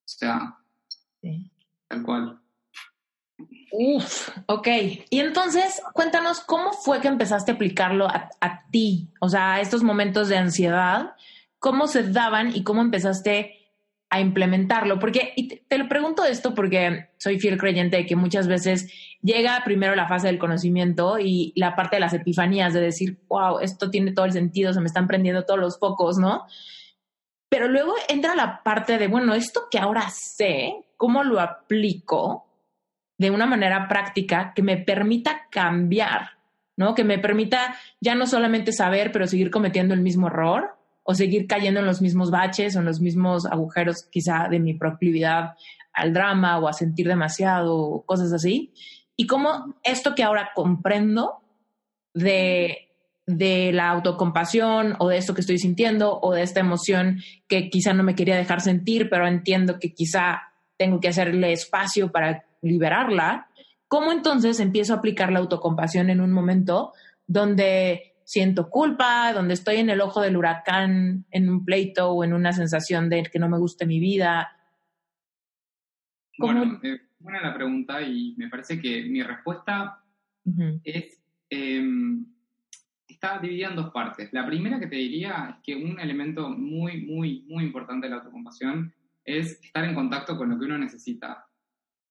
[0.05, 0.59] O sea,
[1.88, 2.41] tal cual.
[3.72, 4.68] Uf, ok.
[5.08, 9.61] Y entonces, cuéntanos cómo fue que empezaste a aplicarlo a, a ti, o sea, a
[9.61, 11.14] estos momentos de ansiedad,
[11.58, 13.62] cómo se daban y cómo empezaste
[14.12, 14.98] a implementarlo.
[14.98, 19.62] Porque, y te, lo pregunto esto porque soy fiel creyente de que muchas veces llega
[19.64, 23.88] primero la fase del conocimiento y la parte de las epifanías, de decir, wow, esto
[23.88, 26.44] tiene todo el sentido, se me están prendiendo todos los focos, ¿no?
[27.48, 32.52] Pero luego entra la parte de, bueno, esto que ahora sé, ¿cómo lo aplico
[33.22, 36.30] de una manera práctica que me permita cambiar,
[36.76, 36.94] ¿no?
[36.94, 41.46] Que me permita ya no solamente saber, pero seguir cometiendo el mismo error, o seguir
[41.46, 45.54] cayendo en los mismos baches o en los mismos agujeros quizá de mi proclividad
[45.92, 48.72] al drama o a sentir demasiado cosas así.
[49.16, 51.42] Y cómo esto que ahora comprendo
[52.14, 52.88] de,
[53.26, 57.92] de la autocompasión o de esto que estoy sintiendo o de esta emoción que quizá
[57.92, 60.42] no me quería dejar sentir, pero entiendo que quizá
[60.76, 63.48] tengo que hacerle espacio para liberarla,
[63.88, 66.92] ¿cómo entonces empiezo a aplicar la autocompasión en un momento
[67.27, 72.33] donde siento culpa, donde estoy en el ojo del huracán, en un pleito o en
[72.33, 74.57] una sensación de que no me guste mi vida.
[76.38, 80.03] Bueno, eh, buena la pregunta y me parece que mi respuesta
[80.83, 81.20] es,
[81.51, 82.25] em,
[83.07, 84.33] está dividida en dos partes.
[84.33, 88.16] La primera que te diría es que un elemento muy, muy, muy importante de la
[88.16, 88.92] autocompasión
[89.25, 91.46] es estar en contacto con lo que uno necesita.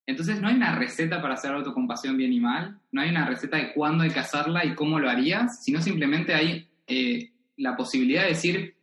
[0.05, 3.57] Entonces no hay una receta para hacer autocompasión bien y mal, no hay una receta
[3.57, 8.23] de cuándo hay que hacerla y cómo lo harías, sino simplemente hay eh, la posibilidad
[8.23, 8.75] de decir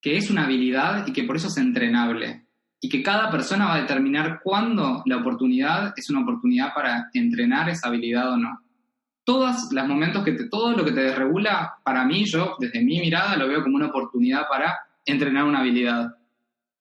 [0.00, 2.46] que es una habilidad y que por eso es entrenable.
[2.80, 7.68] Y que cada persona va a determinar cuándo la oportunidad es una oportunidad para entrenar
[7.68, 8.60] esa habilidad o no.
[9.24, 13.00] Todos los momentos que te, todo lo que te desregula, para mí, yo, desde mi
[13.00, 16.14] mirada, lo veo como una oportunidad para entrenar una habilidad.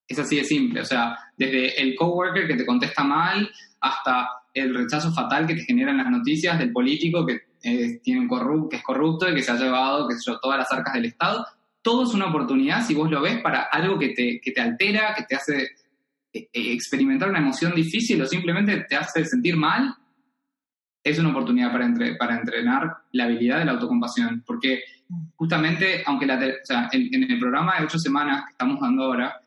[0.07, 3.49] Es así de simple, o sea, desde el coworker que te contesta mal
[3.81, 8.69] hasta el rechazo fatal que te generan las noticias del político que, eh, tiene un
[8.69, 11.45] que es corrupto y que se ha llevado que todas las arcas del Estado.
[11.81, 15.15] Todo es una oportunidad, si vos lo ves, para algo que te, que te altera,
[15.15, 15.63] que te hace
[16.31, 19.95] eh, eh, experimentar una emoción difícil o simplemente te hace sentir mal,
[21.03, 24.43] es una oportunidad para, para entrenar la habilidad de la autocompasión.
[24.45, 24.83] Porque
[25.35, 29.41] justamente, aunque en, en, el programa de ocho semanas que estamos dando ahora,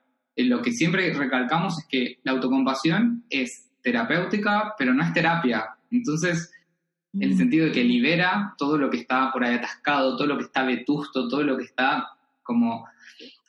[0.44, 5.66] lo que siempre recalcamos es que la autocompasión es terapéutica, pero no es terapia.
[5.90, 6.52] Entonces,
[7.14, 10.38] en el sentido de que libera todo lo que está por ahí atascado, todo lo
[10.38, 12.06] que está vetusto, todo lo que está
[12.42, 12.86] como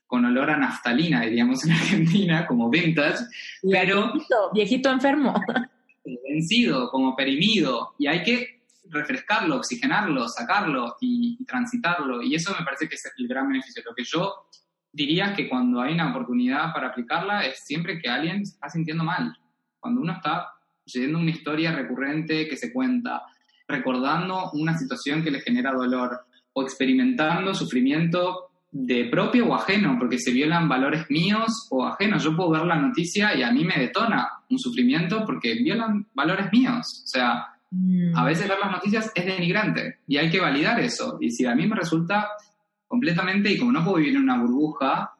[0.07, 3.25] con olor a naftalina, diríamos en Argentina, como vintage,
[3.61, 4.11] pero...
[4.51, 5.35] Viejito, enfermo.
[6.27, 12.65] Vencido, como perimido, y hay que refrescarlo, oxigenarlo, sacarlo y, y, transitarlo, y eso me
[12.65, 13.83] parece que es el gran beneficio.
[13.85, 14.47] Lo que yo
[14.91, 19.03] diría que cuando hay una oportunidad para aplicarla es siempre que alguien se está sintiendo
[19.03, 19.37] mal,
[19.79, 20.47] cuando uno está
[20.93, 23.21] leyendo una historia recurrente que se cuenta,
[23.67, 26.21] recordando una situación que le genera dolor
[26.53, 32.23] o experimentando sufrimiento de propio o ajeno, porque se violan valores míos o ajenos.
[32.23, 36.51] Yo puedo ver la noticia y a mí me detona un sufrimiento porque violan valores
[36.51, 37.03] míos.
[37.03, 38.15] O sea, mm.
[38.15, 41.17] a veces ver las noticias es denigrante y hay que validar eso.
[41.19, 42.29] Y si a mí me resulta
[42.89, 45.13] completamente, y como no puedo vivir en una burbuja,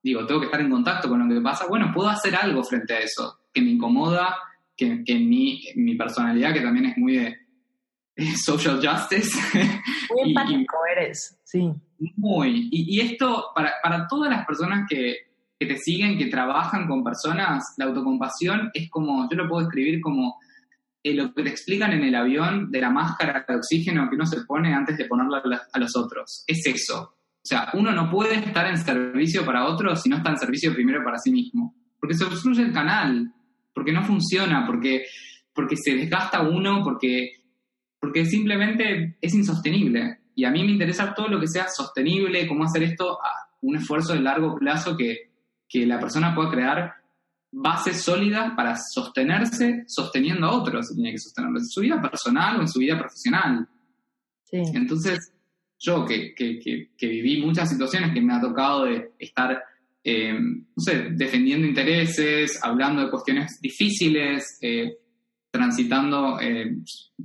[0.00, 2.94] digo, tengo que estar en contacto con lo que pasa, bueno, puedo hacer algo frente
[2.94, 4.38] a eso, que me incomoda,
[4.76, 7.36] que, que mi, mi personalidad, que también es muy de
[8.36, 9.36] social justice.
[10.08, 11.68] Muy empático eres, sí.
[12.16, 12.68] Muy.
[12.70, 15.16] Y, esto, para, para, todas las personas que,
[15.58, 20.00] que, te siguen, que trabajan con personas, la autocompasión es como, yo lo puedo describir
[20.00, 20.38] como
[21.02, 24.26] eh, lo que te explican en el avión de la máscara de oxígeno que uno
[24.26, 26.44] se pone antes de ponerla a los otros.
[26.46, 27.15] Es eso.
[27.46, 30.74] O sea, uno no puede estar en servicio para otros si no está en servicio
[30.74, 31.76] primero para sí mismo.
[32.00, 33.32] Porque se obstruye el canal,
[33.72, 35.04] porque no funciona, porque,
[35.54, 37.30] porque se desgasta uno, porque
[38.00, 40.18] porque simplemente es insostenible.
[40.34, 43.76] Y a mí me interesa todo lo que sea sostenible, cómo hacer esto a un
[43.76, 45.32] esfuerzo de largo plazo que,
[45.68, 46.94] que la persona pueda crear
[47.52, 52.60] bases sólidas para sostenerse sosteniendo a otros, tiene que sostenerlo en su vida personal o
[52.62, 53.68] en su vida profesional.
[54.50, 55.32] Entonces,
[55.78, 56.58] yo que, que,
[56.96, 59.62] que, viví muchas situaciones que me ha tocado de estar,
[60.02, 64.98] eh, no sé, defendiendo intereses, hablando de cuestiones difíciles, eh,
[65.50, 66.76] transitando eh,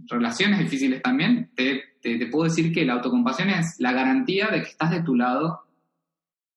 [0.08, 4.70] relaciones difíciles también, te, te, puedo decir que la autocompasión es la garantía de que
[4.70, 5.62] estás de tu lado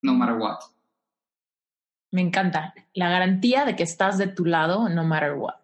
[0.02, 0.58] no matter what.
[2.10, 2.74] Me encanta.
[2.92, 5.54] La garantía de que estás de tu lado no matter what.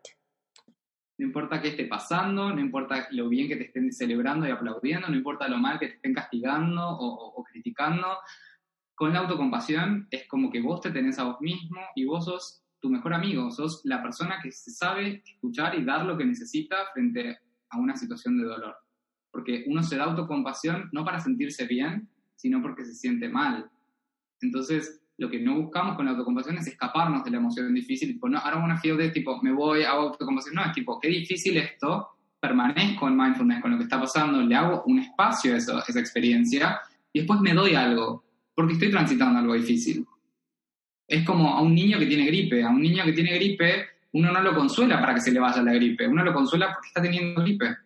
[1.21, 5.07] No importa qué esté pasando, no importa lo bien que te estén celebrando y aplaudiendo,
[5.07, 8.07] no importa lo mal que te estén castigando o, criticando.
[8.95, 12.65] Con la autocompasión es como que vos te tenés a vos mismo y vos sos
[12.81, 16.77] tu mejor amigo, sos la persona que se sabe escuchar y dar lo que necesita
[16.95, 18.75] frente a una situación de dolor.
[19.31, 23.71] Porque uno se da autocompasión no para sentirse bien, sino porque se siente mal.
[24.41, 28.29] Entonces, lo que no buscamos con la autocompasión es escaparnos de la emoción difícil, tipo,
[28.29, 30.55] no, ahora una feel de tipo, me voy, hago autocompasión.
[30.55, 32.09] No, es tipo, qué difícil esto,
[32.41, 35.85] permanezco en mindfulness con lo que está pasando, le hago un espacio a, eso, a
[35.87, 36.81] esa experiencia
[37.13, 40.05] y después me doy algo, porque estoy transitando algo difícil
[41.11, 42.63] es como a un niño que tiene gripe.
[42.63, 45.61] A un niño que tiene gripe, uno no lo consuela para que se le vaya
[45.61, 47.77] la gripe, uno lo consuela porque está teniendo gripe.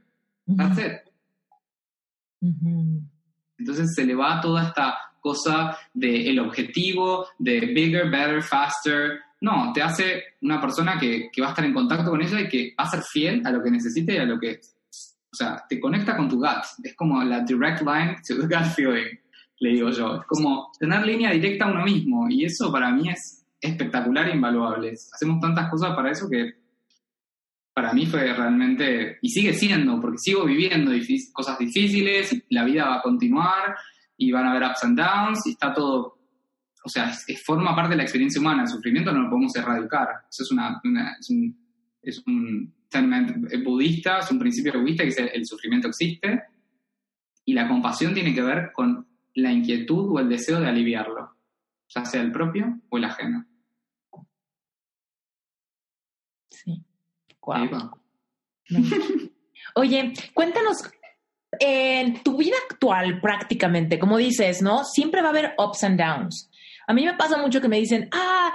[3.59, 4.95] Entonces se le va toda esta
[5.25, 9.21] cosa del el objetivo de bigger, better, faster.
[9.41, 12.49] No, te hace una persona que, que, va a estar en contacto con ella y
[12.49, 14.61] que va a ser fiel a lo que necesite y a lo que...
[15.33, 16.65] O sea, te conecta con tu gut.
[16.83, 19.19] Es como la direct line to the gut feeling
[19.61, 20.17] le digo yo.
[20.17, 24.35] Es como tener línea directa a uno mismo y eso para mí es espectacular e
[24.35, 24.93] invaluable.
[24.93, 26.53] Hacemos tantas cosas para eso que
[27.73, 30.93] para mí fue realmente, y sigue siendo, porque sigo viviendo
[31.33, 33.75] cosas difíciles la vida va a continuar
[34.17, 36.19] y van a haber ups and downs y está todo,
[36.85, 38.63] o sea, es, forma parte de la experiencia humana.
[38.63, 40.09] El sufrimiento no lo podemos erradicar.
[40.31, 40.81] Eso es, una,
[41.19, 41.57] es un,
[42.03, 42.75] es un
[43.65, 46.43] budista, es un principio budista que dice el sufrimiento existe
[47.45, 51.37] y la compasión tiene que ver con la inquietud o el deseo de aliviarlo,
[51.89, 53.47] ya sea el propio o el ajeno.
[56.51, 56.83] Sí.
[59.75, 60.91] Oye, cuéntanos,
[61.61, 64.85] en tu vida actual prácticamente, como dices, ¿no?
[64.85, 66.51] Siempre va a haber ups and downs.
[66.87, 68.53] A mí me pasa mucho que me dicen, ah,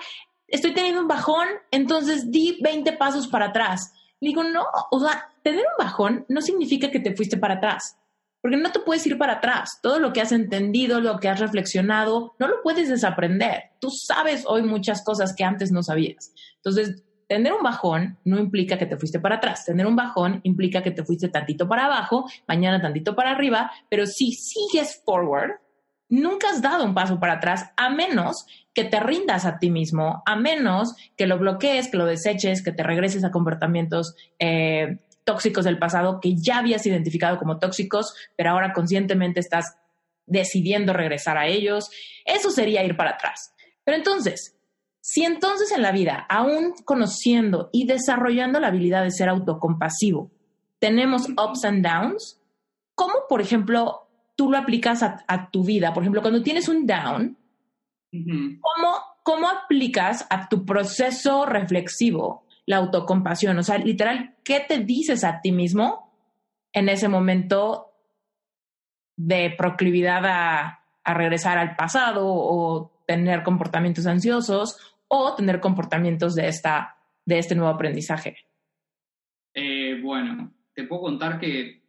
[0.48, 3.94] estoy teniendo un bajón, entonces di 20 pasos para atrás.
[4.22, 7.96] digo, no, o sea, tener un bajón no significa que te fuiste para atrás.
[8.42, 9.80] Porque no te puedes ir para atrás.
[9.82, 13.72] Todo lo que has entendido, lo que has reflexionado, no lo puedes desaprender.
[13.80, 16.32] Tú sabes hoy muchas cosas que antes no sabías.
[16.56, 19.64] Entonces, tener un bajón no implica que te fuiste para atrás.
[19.64, 24.08] Tener un bajón implica que te fuiste tantito para abajo, mañana tantito para arriba, pero
[24.08, 25.52] si sigues forward,
[26.10, 30.24] nunca has dado un paso para atrás a menos que te rindas a ti mismo,
[30.26, 35.66] a menos que lo bloquees, que lo deseches, que te regreses a comportamientos eh, tóxicos
[35.66, 39.78] del pasado que ya habías identificado como tóxicos, pero ahora conscientemente estás
[40.26, 41.92] decidiendo regresar a ellos.
[42.26, 43.54] Eso sería ir para atrás.
[43.84, 44.59] Pero entonces,
[45.02, 50.32] si entonces en la vida, aún conociendo y desarrollando la habilidad de ser autocompasivo,
[50.80, 52.42] tenemos ups and downs,
[52.96, 55.94] ¿cómo, por ejemplo, tú lo aplicas a, tu vida?
[55.94, 57.38] Por ejemplo, cuando tienes un down,
[58.12, 63.58] ¿cómo, ¿cómo aplicas a tu proceso reflexivo la autocompasión?
[63.58, 66.14] O sea, literal, ¿qué te dices a ti mismo
[66.74, 67.94] en ese momento
[69.16, 70.76] de proclividad a,
[71.06, 76.96] regresar al pasado o tener comportamientos ansiosos o tener comportamientos de, esta,
[77.26, 78.38] de este nuevo aprendizaje?
[79.54, 81.84] Eh, bueno, te puedo contar que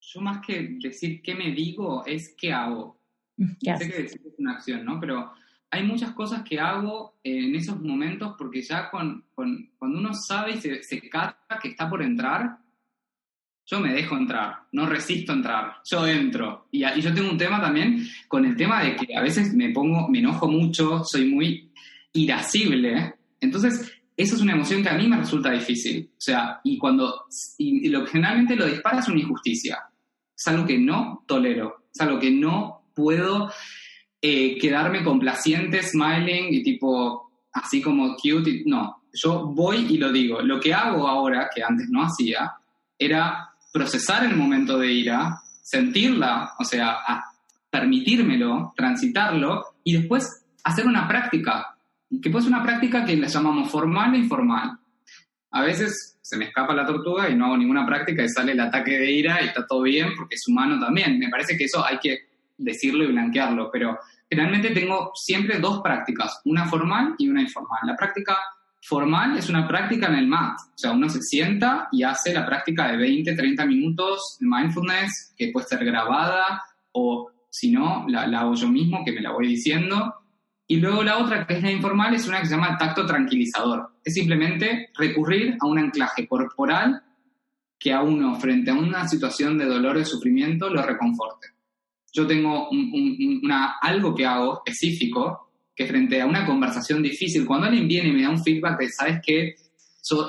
[0.00, 3.00] yo más que decir qué me digo es qué hago.
[3.36, 4.98] Sé que decir es una acción, ¿no?
[5.00, 5.32] Pero
[5.70, 10.60] hay muchas cosas que hago en esos momentos porque ya con, cuando uno sabe y
[10.60, 12.58] se, se cata que está por entrar,
[13.66, 16.68] yo me dejo entrar, no resisto entrar, yo entro.
[16.70, 19.70] Y, y, yo tengo un tema también con el tema de que a veces me
[19.70, 21.72] pongo, me enojo mucho, soy muy
[22.14, 23.14] irascible.
[23.40, 26.10] Entonces, eso es una emoción que a mí me resulta difícil.
[26.16, 27.26] O sea, y cuando,
[27.58, 29.78] y, lo que generalmente lo dispara es una injusticia.
[30.36, 33.52] Es algo que no tolero, es algo que no puedo
[34.22, 38.62] eh, quedarme complaciente, smiling y tipo, así como cute.
[38.66, 40.40] no, yo voy y lo digo.
[40.40, 42.52] Lo que hago ahora, que antes no hacía,
[42.98, 46.98] era procesar el momento de ira, sentirla, o sea,
[47.70, 51.73] permitírmelo, transitarlo y después hacer una práctica,
[52.22, 54.78] que puede ser una práctica que le llamamos formal e informal.
[55.50, 58.60] A veces se me escapa la tortuga y no hago ninguna práctica y sale el
[58.60, 61.18] ataque de ira y está todo bien porque es humano también.
[61.18, 62.18] Me parece que eso hay que
[62.56, 63.98] decirlo y blanquearlo, pero
[64.28, 67.80] generalmente tengo siempre dos prácticas, una formal y una informal.
[67.84, 68.38] La práctica
[68.82, 70.58] formal es una práctica en el mat.
[70.60, 75.34] O sea, uno se sienta y hace la práctica de 20, 30 minutos de mindfulness
[75.36, 79.46] que puede ser grabada o si no, la, hago yo mismo, que me la voy
[79.46, 80.14] diciendo.
[80.66, 83.90] Y luego la otra, que es la informal, es una que se llama tacto tranquilizador.
[84.02, 87.02] Es simplemente recurrir a un anclaje corporal
[87.78, 91.48] que a uno, frente a una situación de dolor o sufrimiento, lo reconforte.
[92.12, 97.88] Yo tengo una, algo que hago específico que frente a una conversación difícil, cuando alguien
[97.88, 99.56] viene y me da un feedback de, sabes que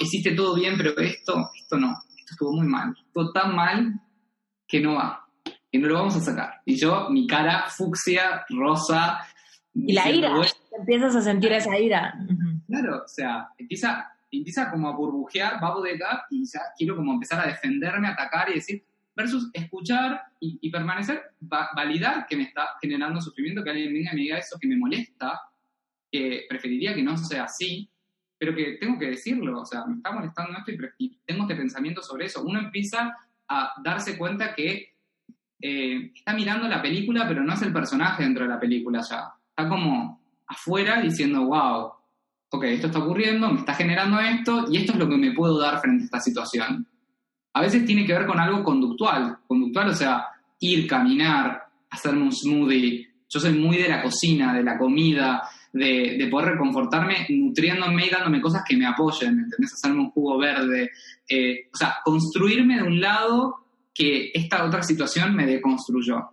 [0.01, 3.93] hiciste todo bien, pero esto, esto no, esto estuvo muy mal, estuvo tan mal
[4.67, 5.25] que no va,
[5.71, 6.61] que no lo vamos a sacar.
[6.65, 9.19] Y yo, mi cara fucsia, rosa.
[9.75, 10.33] Y la ira,
[10.77, 12.15] empiezas a sentir esa ira.
[12.67, 17.13] Claro, o sea, empieza, empieza como a burbujear, va a bodegar y ya quiero como
[17.13, 18.83] empezar a defenderme, atacar y decir,
[19.15, 24.21] versus escuchar y, permanecer, validar que me está generando sufrimiento, que alguien venga y me
[24.21, 25.41] diga eso que me molesta,
[26.11, 27.89] que preferiría que no sea así,
[28.37, 32.01] pero que tengo que decirlo, o sea, me está molestando esto y, tengo este pensamiento
[32.01, 32.43] sobre eso.
[32.43, 33.15] Uno empieza
[33.47, 34.93] a darse cuenta que
[35.61, 39.33] eh, está mirando la película, pero no es el personaje dentro de la película ya.
[39.57, 41.91] Está como afuera diciendo, wow,
[42.49, 45.59] ok, esto está ocurriendo, me está generando esto y esto es lo que me puedo
[45.59, 46.87] dar frente a esta situación
[47.55, 49.37] a veces tiene que ver con algo conductual.
[49.47, 50.25] Conductual, o sea,
[50.59, 53.07] ir, caminar, hacerme un smoothie.
[53.29, 55.41] Yo soy muy de la cocina, de la comida,
[55.71, 59.73] de, poder reconfortarme nutriéndome y dándome cosas que me apoyen, ¿me entendés?
[59.73, 60.91] Hacerme un jugo verde.
[61.29, 63.55] Eh, o sea, construirme de un lado
[63.93, 66.31] que esta otra situación me deconstruyó.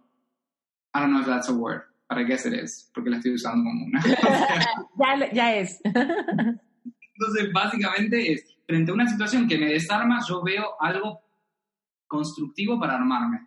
[0.92, 1.82] I don't know if that's a word.
[2.12, 2.90] ¿Para qué hacer es?
[2.94, 4.02] Porque la estoy usando como una.
[4.98, 5.80] ya, ya es.
[5.82, 11.22] Entonces, básicamente es, frente a una situación que me desarma, yo veo algo
[12.06, 13.46] constructivo para armarme,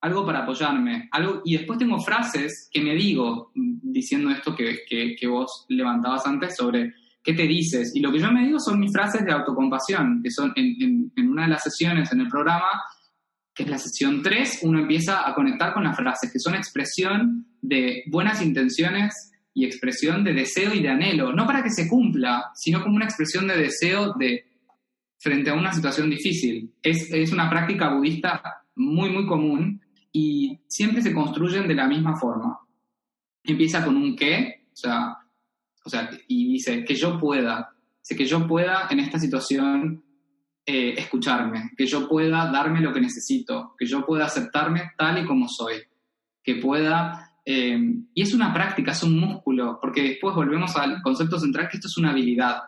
[0.00, 5.26] algo para apoyarme, algo, y después tengo frases que me digo, diciendo esto que, que,
[5.26, 8.92] vos levantabas antes sobre qué te dices, y lo que yo me digo son mis
[8.94, 12.80] frases de autocompasión, que son en, en, una de las sesiones en el programa,
[13.56, 17.46] que es la sesión 3, uno empieza a conectar con las frases, que son expresión
[17.62, 22.50] de buenas intenciones y expresión de deseo y de anhelo, no para que se cumpla,
[22.54, 24.44] sino como una expresión de deseo de
[25.18, 26.74] frente a una situación difícil.
[26.82, 28.42] Es, es una práctica budista
[28.74, 29.80] muy, muy común
[30.12, 32.58] y siempre se construyen de la misma forma.
[33.42, 35.16] Empieza con un qué, o sea,
[35.82, 37.74] o sea y dice que yo pueda,
[38.06, 40.04] que yo pueda en esta situación
[40.68, 45.24] eh, escucharme, que yo pueda darme lo que necesito, que yo pueda aceptarme tal y
[45.24, 45.76] como soy,
[46.42, 47.22] que pueda...
[47.44, 47.78] Eh,
[48.12, 51.86] y es una práctica, es un músculo, porque después volvemos al concepto central que esto
[51.86, 52.62] es una habilidad.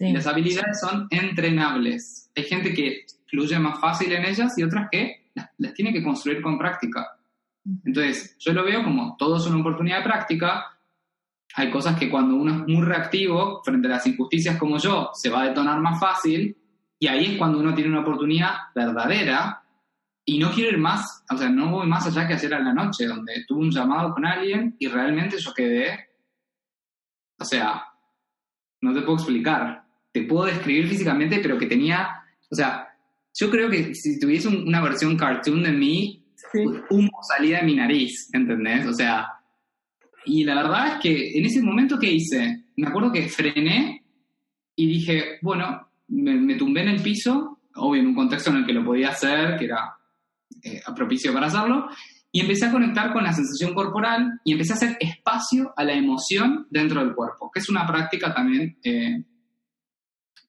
[0.00, 2.30] Las habilidades son entrenables.
[2.34, 6.40] Hay gente que fluye más fácil en ellas y otras que las, tiene que construir
[6.40, 7.18] con práctica.
[7.84, 10.64] Entonces, yo lo veo como todo es una oportunidad de práctica.
[11.56, 15.28] Hay cosas que cuando uno es muy reactivo frente a las injusticias como yo, se
[15.28, 16.56] va a detonar más fácil.
[17.04, 19.62] Y ahí es cuando uno tiene una oportunidad verdadera.
[20.24, 22.72] Y no quiero ir más, o sea, no voy más allá que ayer a la
[22.72, 26.08] noche, donde tuve un llamado con alguien y realmente yo quedé,
[27.38, 27.84] o sea,
[28.80, 29.84] no te puedo explicar
[30.14, 32.88] te puedo describir físicamente, pero que tenía, o sea,
[33.36, 36.24] yo creo que si tuviese una versión cartoon de mí,
[36.88, 38.86] humo salía de mi nariz, ¿entendés?
[38.86, 39.26] O sea,
[40.24, 42.64] y la verdad es que en ese momento, ¿qué hice?
[42.76, 44.04] Me acuerdo que frené
[44.76, 45.84] y dije, bueno,
[46.14, 49.58] me, tumbé en el piso, obvio en un contexto en el que lo podía hacer,
[49.58, 49.96] que era
[50.62, 51.88] eh, propicio para hacerlo,
[52.30, 55.92] y empecé a conectar con la sensación corporal y empecé a hacer espacio a la
[55.92, 59.24] emoción dentro del cuerpo, que es una práctica también eh,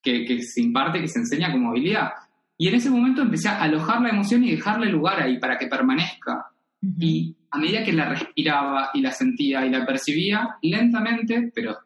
[0.02, 2.12] que, que, se imparte, que se enseña como habilidad.
[2.58, 5.68] Y en ese momento empecé a alojar la emoción y dejarle lugar ahí para que
[5.68, 6.48] permanezca.
[6.82, 11.78] Y a medida que la respiraba y la sentía y la percibía, lentamente, pero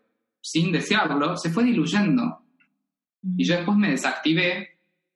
[0.41, 2.41] sin desearlo, se fue diluyendo.
[3.37, 4.69] Y yo después me desactivé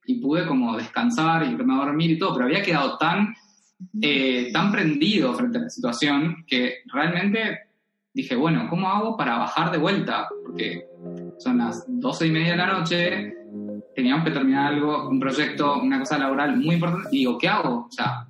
[0.05, 3.33] y pude como descansar y irme a dormir y todo, pero había quedado tan,
[4.01, 7.59] eh, tan prendido frente a la situación que realmente
[8.13, 10.27] dije, bueno, ¿cómo hago para bajar de vuelta?
[10.43, 10.85] Porque
[11.39, 13.33] son las doce y media de la noche,
[13.95, 17.87] teníamos que terminar algo, un proyecto, una cosa laboral muy importante, y digo, ¿qué hago?
[17.87, 18.25] O sea,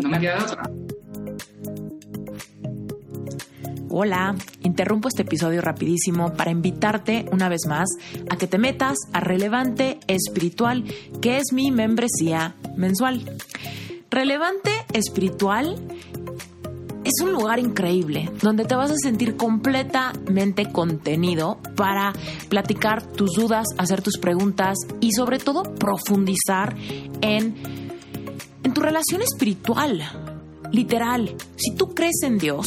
[0.00, 0.81] no me queda de otra.
[3.94, 7.90] Hola, interrumpo este episodio rapidísimo para invitarte una vez más
[8.30, 10.84] a que te metas a Relevante Espiritual,
[11.20, 13.22] que es mi membresía mensual.
[14.10, 15.76] Relevante Espiritual
[17.04, 22.14] es un lugar increíble donde te vas a sentir completamente contenido para
[22.48, 26.74] platicar tus dudas, hacer tus preguntas y sobre todo profundizar
[27.20, 27.54] en,
[28.64, 30.02] en tu relación espiritual.
[30.70, 32.64] Literal, si tú crees en Dios,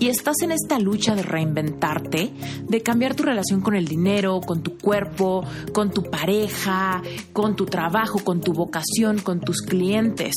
[0.00, 2.32] y estás en esta lucha de reinventarte,
[2.66, 7.02] de cambiar tu relación con el dinero, con tu cuerpo, con tu pareja,
[7.34, 10.34] con tu trabajo, con tu vocación, con tus clientes.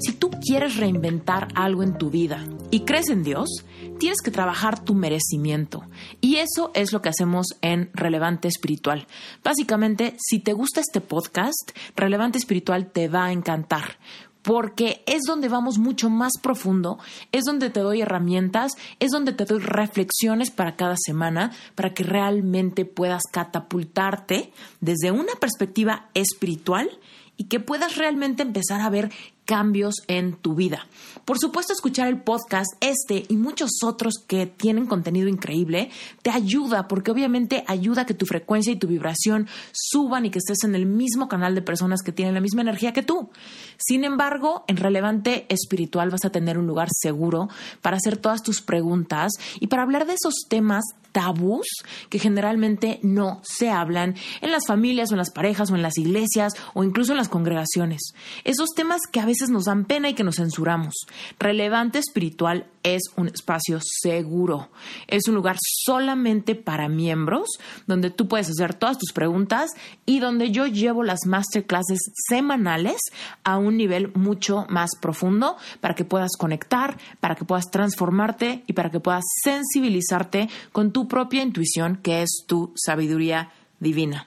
[0.00, 3.64] Si tú quieres reinventar algo en tu vida y crees en Dios,
[4.00, 5.82] tienes que trabajar tu merecimiento.
[6.20, 9.06] Y eso es lo que hacemos en Relevante Espiritual.
[9.44, 13.98] Básicamente, si te gusta este podcast, Relevante Espiritual te va a encantar
[14.42, 16.98] porque es donde vamos mucho más profundo,
[17.32, 22.04] es donde te doy herramientas, es donde te doy reflexiones para cada semana, para que
[22.04, 26.90] realmente puedas catapultarte desde una perspectiva espiritual
[27.36, 29.10] y que puedas realmente empezar a ver
[29.50, 30.86] cambios en tu vida.
[31.24, 35.90] Por supuesto, escuchar el podcast, este y muchos otros que tienen contenido increíble,
[36.22, 40.38] te ayuda porque obviamente ayuda a que tu frecuencia y tu vibración suban y que
[40.38, 43.30] estés en el mismo canal de personas que tienen la misma energía que tú.
[43.76, 47.48] Sin embargo, en Relevante Espiritual vas a tener un lugar seguro
[47.82, 51.66] para hacer todas tus preguntas y para hablar de esos temas tabús
[52.08, 55.98] que generalmente no se hablan en las familias o en las parejas o en las
[55.98, 58.14] iglesias o incluso en las congregaciones.
[58.44, 60.94] Esos temas que a nos dan pena y que nos censuramos.
[61.38, 64.70] Relevante espiritual es un espacio seguro.
[65.06, 67.48] Es un lugar solamente para miembros
[67.86, 69.70] donde tú puedes hacer todas tus preguntas
[70.06, 72.98] y donde yo llevo las masterclasses semanales
[73.44, 78.72] a un nivel mucho más profundo para que puedas conectar, para que puedas transformarte y
[78.72, 84.26] para que puedas sensibilizarte con tu propia intuición que es tu sabiduría divina.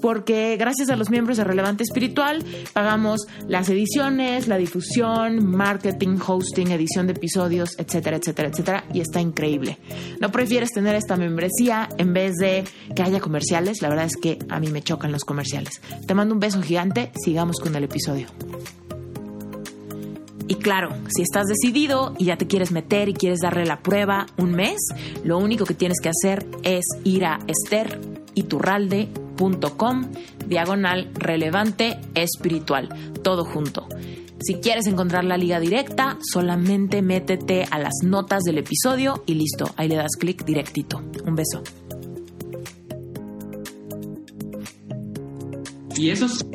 [0.00, 6.70] porque gracias a los miembros de Relevante Espiritual pagamos las ediciones, la difusión, marketing, hosting,
[6.70, 9.78] edición de episodios, etcétera, etcétera, etcétera, y está increíble.
[10.20, 13.82] ¿No prefieres tener esta membresía en vez de que haya comerciales?
[13.82, 15.80] La verdad es que a mí me chocan los comerciales.
[16.06, 18.28] Te mando un beso gigante, sigamos con el episodio.
[20.48, 24.26] Y claro, si estás decidido y ya te quieres meter y quieres darle la prueba
[24.36, 24.80] un mes,
[25.22, 28.00] lo único que tienes que hacer es ir a Esther
[30.46, 32.88] diagonal relevante espiritual.
[33.22, 33.86] Todo junto.
[34.42, 39.66] Si quieres encontrar la liga directa, solamente métete a las notas del episodio y listo,
[39.76, 41.02] ahí le das clic directito.
[41.26, 41.62] Un beso.
[45.96, 46.46] Y eso es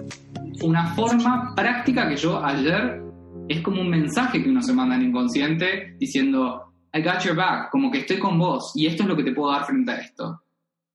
[0.63, 3.03] una forma práctica que yo ayer
[3.47, 7.69] es como un mensaje que uno se manda en inconsciente diciendo, I got your back,
[7.69, 9.97] como que estoy con vos y esto es lo que te puedo dar frente a
[9.97, 10.41] esto.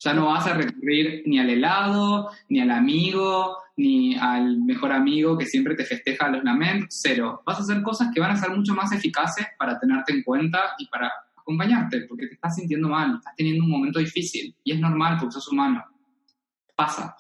[0.01, 5.37] Ya no vas a recurrir ni al helado, ni al amigo, ni al mejor amigo
[5.37, 7.43] que siempre te festeja los lamentos, cero.
[7.45, 10.75] Vas a hacer cosas que van a ser mucho más eficaces para tenerte en cuenta
[10.79, 14.81] y para acompañarte, porque te estás sintiendo mal, estás teniendo un momento difícil y es
[14.81, 15.85] normal porque sos humano.
[16.75, 17.15] Pasa.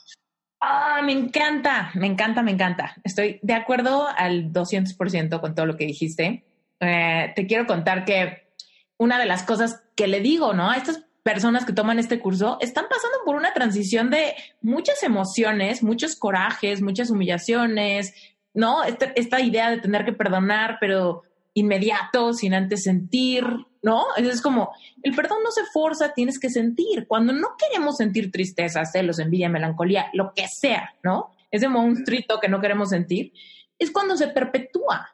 [0.60, 2.94] Ah, me encanta, me encanta, me encanta.
[3.04, 6.44] Estoy de acuerdo al 200% con todo lo que dijiste.
[6.80, 8.52] Eh, te quiero contar que
[8.98, 10.70] una de las cosas que le digo, ¿no?
[10.70, 15.82] A estas personas que toman este curso están pasando por una transición de muchas emociones,
[15.82, 18.14] muchos corajes, muchas humillaciones,
[18.54, 18.84] ¿no?
[18.84, 21.22] Esta, esta idea de tener que perdonar, pero
[21.54, 23.44] inmediato, sin antes sentir,
[23.82, 24.04] ¿no?
[24.16, 27.06] Es como, el perdón no se forza, tienes que sentir.
[27.06, 31.32] Cuando no queremos sentir tristeza, celos, envidia, melancolía, lo que sea, ¿no?
[31.50, 33.32] Ese monstruito que no queremos sentir,
[33.78, 35.10] es cuando se perpetúa.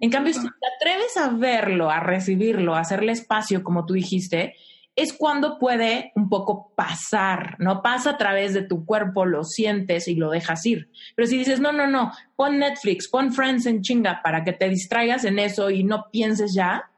[0.00, 4.56] En cambio, si te atreves a verlo, a recibirlo, a hacerle espacio, como tú dijiste,
[4.94, 7.82] es cuando puede un poco pasar, ¿no?
[7.82, 10.90] Pasa a través de tu cuerpo, lo sientes y lo dejas ir.
[11.16, 14.68] Pero si dices, no, no, no, pon Netflix, pon Friends en chinga para que te
[14.68, 16.90] distraigas en eso y no pienses ya,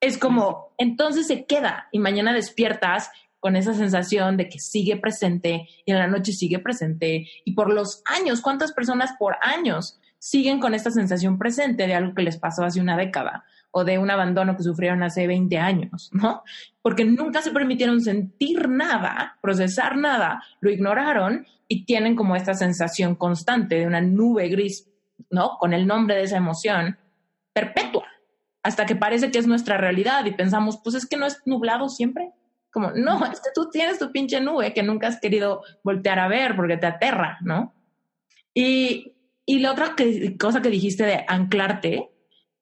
[0.00, 5.68] es como, entonces se queda y mañana despiertas con esa sensación de que sigue presente
[5.84, 10.60] y en la noche sigue presente y por los años, ¿cuántas personas por años siguen
[10.60, 13.44] con esta sensación presente de algo que les pasó hace una década?
[13.72, 16.42] O de un abandono que sufrieron hace 20 años, ¿no?
[16.82, 23.14] Porque nunca se permitieron sentir nada, procesar nada, lo ignoraron y tienen como esta sensación
[23.14, 24.88] constante de una nube gris,
[25.30, 25.56] ¿no?
[25.58, 26.98] Con el nombre de esa emoción
[27.52, 28.06] perpetua,
[28.62, 31.88] hasta que parece que es nuestra realidad y pensamos, pues es que no es nublado
[31.88, 32.32] siempre.
[32.72, 36.28] Como, no, es que tú tienes tu pinche nube que nunca has querido voltear a
[36.28, 37.72] ver porque te aterra, ¿no?
[38.54, 39.14] Y,
[39.46, 39.94] y la otra
[40.38, 42.09] cosa que dijiste de anclarte,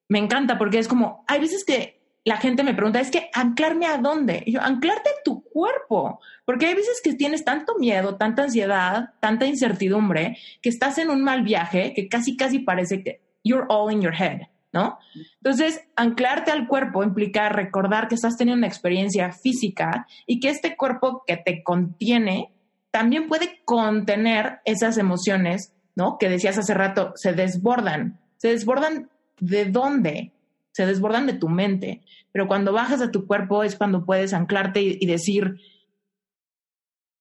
[0.09, 3.87] me encanta porque es como, hay veces que la gente me pregunta, es que anclarme
[3.87, 4.45] a dónde?
[4.47, 9.47] Yo, anclarte a tu cuerpo, porque hay veces que tienes tanto miedo, tanta ansiedad, tanta
[9.47, 14.03] incertidumbre, que estás en un mal viaje que casi, casi parece que you're all in
[14.03, 14.43] your head,
[14.73, 14.99] ¿no?
[15.37, 20.77] Entonces, anclarte al cuerpo implica recordar que estás teniendo una experiencia física y que este
[20.77, 22.53] cuerpo que te contiene
[22.91, 26.19] también puede contener esas emociones, ¿no?
[26.19, 29.09] Que decías hace rato, se desbordan, se desbordan
[29.41, 30.33] ¿De dónde?
[30.73, 32.03] Se desbordan de tu mente.
[32.33, 35.61] Pero cuando bajas a tu cuerpo es cuando puedes anclarte y, decir,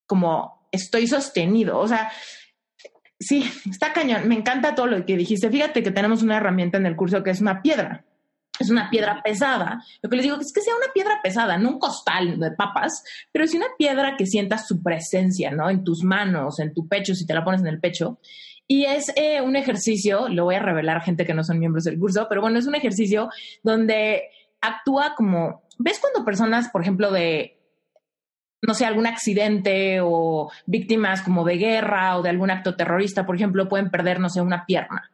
[0.06, 1.80] como, estoy sostenido.
[1.80, 2.12] O sea,
[3.20, 4.28] sí, está cañón.
[4.28, 5.50] Me encanta todo lo que dijiste.
[5.50, 8.06] Fíjate que tenemos una herramienta en el curso que es una piedra.
[8.60, 9.84] Es una piedra pesada.
[10.02, 13.04] Lo que les digo es que sea una piedra pesada, no un costal de papas,
[13.32, 15.70] pero sí una piedra que sientas su presencia, ¿no?
[15.70, 18.20] En tus manos, en tu pecho, si te la pones en el pecho.
[18.68, 21.86] Y es eh, un ejercicio, lo voy a revelar a gente que no son miembros
[21.86, 23.30] del curso, pero bueno, es un ejercicio
[23.64, 27.62] donde actúa como, ¿ves cuando personas, por ejemplo, de,
[28.62, 33.36] no sé, algún accidente o víctimas como de guerra o de algún acto terrorista, por
[33.36, 35.12] ejemplo, pueden perder, no sé, una pierna?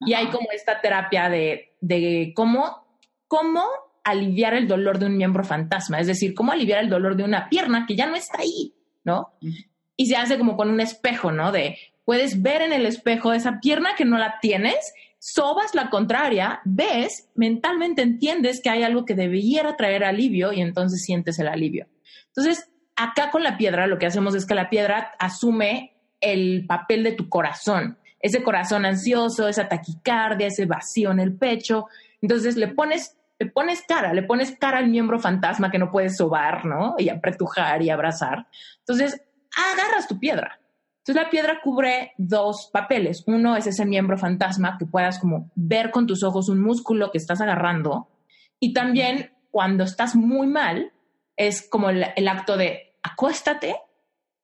[0.00, 2.98] Y hay como esta terapia de, de cómo,
[3.28, 3.64] cómo
[4.04, 7.48] aliviar el dolor de un miembro fantasma, es decir, cómo aliviar el dolor de una
[7.48, 8.74] pierna que ya no está ahí,
[9.04, 9.34] ¿no?
[9.96, 11.52] Y se hace como con un espejo, ¿no?
[11.52, 11.78] De
[12.10, 17.28] puedes ver en el espejo esa pierna que no la tienes, sobas la contraria, ves,
[17.36, 21.86] mentalmente entiendes que hay algo que debiera traer alivio y entonces sientes el alivio.
[22.26, 27.04] Entonces, acá con la piedra lo que hacemos es que la piedra asume el papel
[27.04, 31.86] de tu corazón, ese corazón ansioso, esa taquicardia, ese vacío en el pecho.
[32.20, 36.16] Entonces le pones, le pones cara, le pones cara al miembro fantasma que no puedes
[36.16, 36.96] sobar, ¿no?
[36.98, 38.48] Y apretujar y abrazar.
[38.80, 39.22] Entonces,
[39.54, 40.60] agarras tu piedra
[41.00, 43.24] entonces la piedra cubre dos papeles.
[43.26, 47.16] Uno es ese miembro fantasma que puedas como ver con tus ojos un músculo que
[47.18, 48.08] estás agarrando.
[48.58, 50.92] Y también cuando estás muy mal,
[51.36, 53.76] es como el, acto de acuéstate,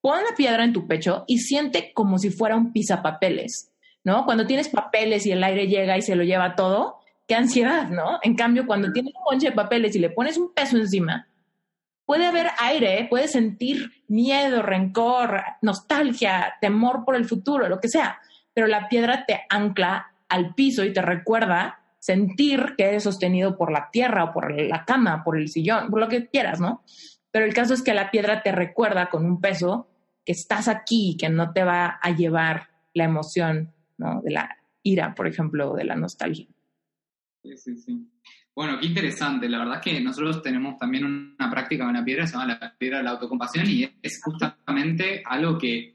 [0.01, 3.71] pon la piedra en tu pecho y siente como si fuera un pisapapeles,
[4.03, 4.25] ¿no?
[4.25, 8.19] Cuando tienes papeles y el aire llega y se lo lleva todo, qué ansiedad, ¿no?
[8.23, 11.29] En cambio, cuando tienes un ponche de papeles y le pones un peso encima,
[12.07, 18.21] puede haber aire, puedes sentir miedo, rencor, nostalgia, temor por el futuro, lo que sea,
[18.55, 23.73] pero la piedra te ancla al piso y te recuerda sentir que eres sostenido por
[23.73, 26.83] la tierra o por la cama, por el sillón, por lo que quieras, ¿no?
[27.33, 29.89] Pero el caso es que la piedra te recuerda con un peso
[30.25, 34.23] que estás aquí, que no te va a llevar la emoción, ¿no?
[34.23, 36.47] De la ira, por ejemplo, de la nostalgia.
[37.43, 38.09] Sí, sí, sí.
[38.57, 39.51] Bueno, qué interesante.
[39.51, 42.59] La verdad es que nosotros tenemos también una práctica de una piedra que se llama
[42.59, 45.95] la piedra de la autocompasión y es justamente algo que,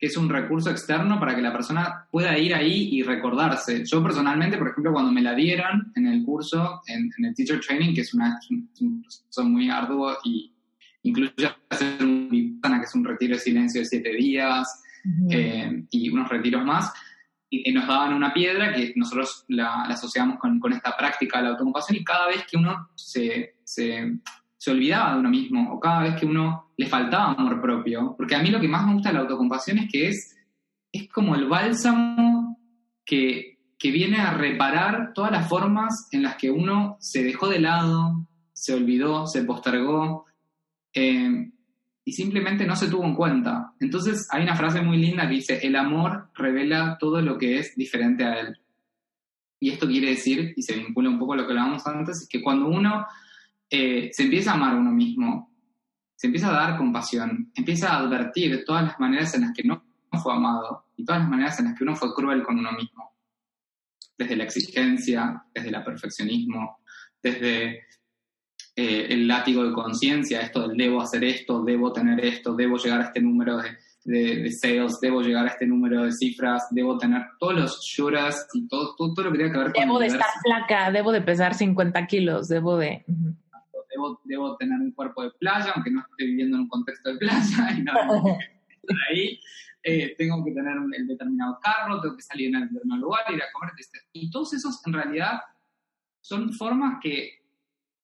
[0.00, 3.84] es un recurso externo para que la persona pueda ir ahí y recordarse.
[3.84, 7.94] Yo personalmente, por ejemplo, cuando me la dieron en el curso, en, el Teacher Training,
[7.94, 10.50] que es, una, un proceso muy arduo y
[11.02, 14.82] incluye hacer un que es un retiro de silencio de siete días
[15.28, 16.94] eh, y unos retiros más,
[17.50, 21.50] y, nos daban una piedra que nosotros la, asociamos con, con, esta práctica de la
[21.50, 24.18] autocompasión y cada vez que uno se, se,
[24.56, 28.36] se, olvidaba de uno mismo o cada vez que uno le faltaba amor propio, porque
[28.36, 30.36] a mí lo que más me gusta de la autocompasión es que es,
[30.92, 32.58] es como el bálsamo
[33.04, 37.60] que, que viene a reparar todas las formas en las que uno se dejó de
[37.60, 40.26] lado, se olvidó, se postergó.
[40.92, 41.50] Eh,
[42.10, 43.72] y simplemente no se tuvo en cuenta.
[43.78, 47.76] Entonces hay una frase muy linda que dice, el amor revela todo lo que es
[47.76, 48.58] diferente a él.
[49.60, 52.28] Y esto quiere decir, y se vincula un poco a lo que hablábamos antes, es
[52.28, 53.06] que cuando uno
[53.70, 55.54] eh, se empieza a amar a uno mismo,
[56.16, 59.84] se empieza a dar compasión, empieza a advertir todas las maneras en las que no
[60.20, 63.12] fue amado y todas las maneras en las que uno fue cruel con uno mismo.
[64.18, 66.80] Desde la exigencia, desde el perfeccionismo,
[67.22, 67.84] desde
[68.76, 73.00] eh, el látigo de conciencia, esto del debo hacer esto, debo tener esto, debo llegar
[73.00, 77.22] a este número de, de, sales, debo llegar a este número de cifras, debo tener
[77.38, 79.82] todos los shuras y todo, todo, lo que tenga que ver con...
[79.82, 83.04] Debo de estar flaca, debo de pesar 50 kilos, debo de...
[83.92, 87.18] Debo, debo, tener un cuerpo de playa, aunque no esté viviendo en un contexto de
[87.18, 87.92] playa, y no,
[89.10, 89.40] ahí.
[89.82, 93.42] Eh, tengo que tener un, determinado carro, tengo que salir en el determinado lugar, ir
[93.42, 93.72] a comer.
[93.78, 95.40] Este, y todos esos, en realidad,
[96.20, 97.39] son formas que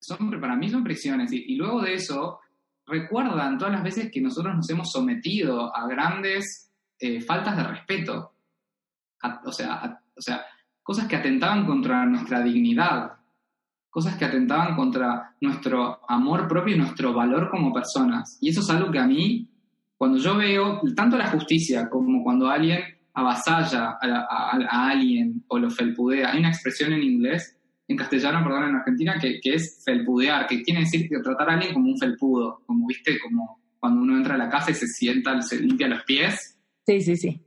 [0.07, 1.33] son, para mí son prisiones.
[1.33, 2.41] Y, luego de eso,
[2.87, 8.33] recuerdan todas las veces que nosotros nos hemos sometido a grandes eh, faltas de respeto.
[9.45, 10.45] o, sea, o sea,
[10.83, 13.15] cosas que atentaban contra nuestra dignidad,
[13.91, 18.39] cosas que atentaban contra nuestro amor propio y nuestro valor como personas.
[18.41, 19.51] Y eso es algo que a mí,
[19.97, 22.83] cuando yo veo tanto la justicia como cuando alguien
[23.15, 27.56] avasalla a alguien o lo felpudea, hay una expresión en inglés
[27.89, 31.55] en castellano, perdón, en Argentina, que, que, es felpudear, que quiere decir que tratar a
[31.55, 34.87] alguien como un felpudo, como viste, como cuando uno entra a la casa y se
[34.87, 36.59] sienta, se limpia los pies.
[36.85, 37.41] Sí, sí, sí.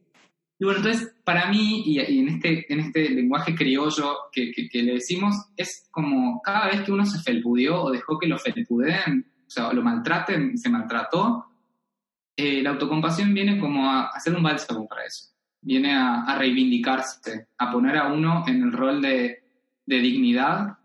[0.61, 4.93] Y bueno, entonces, para mí, y, en, este, en este lenguaje criollo que, que, le
[4.93, 9.49] decimos, es como cada vez que uno se felpudeó o dejó que lo felpudeen, o
[9.49, 11.45] sea, lo maltraten, se maltrató,
[12.35, 15.29] eh, la autocompasión viene como a hacer un bálsamo para eso.
[15.61, 19.48] Viene a, a reivindicarse, a poner a uno en el rol de,
[19.89, 20.77] de dignidad,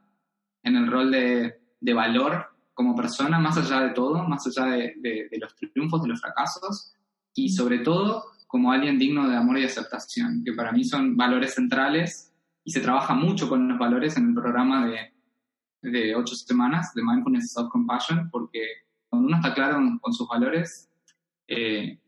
[0.62, 4.94] en el rol de, de, valor como persona, más allá de todo, más allá de,
[4.98, 6.94] de, los triunfos, de los fracasos,
[7.34, 11.54] y sobre todo como alguien digno de amor y aceptación, que para mí son valores
[11.54, 12.32] centrales
[12.64, 15.12] y se trabaja mucho con los valores en el programa de,
[15.82, 18.66] de ocho semanas de Mindfulness Self Compassion, porque
[19.10, 20.88] cuando uno está claro con sus valores,
[21.46, 22.00] eh,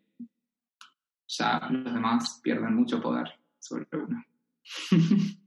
[1.29, 4.25] ya los demás pierden mucho poder sobre uno.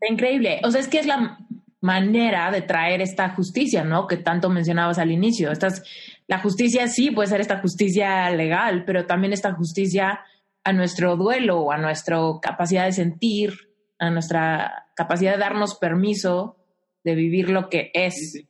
[0.10, 0.62] Increíble.
[0.64, 1.38] O sea, es que es la
[1.82, 4.08] manera de traer esta justicia, ¿no?
[4.08, 5.52] Que tanto mencionabas al inicio.
[5.52, 5.84] Estas,
[6.28, 10.22] la justicia sí puede ser esta justicia legal, pero también esta justicia
[10.64, 13.54] a nuestro duelo, a nuestra capacidad de sentir,
[13.98, 16.58] a nuestra capacidad de darnos permiso
[17.04, 18.46] de vivir lo que es.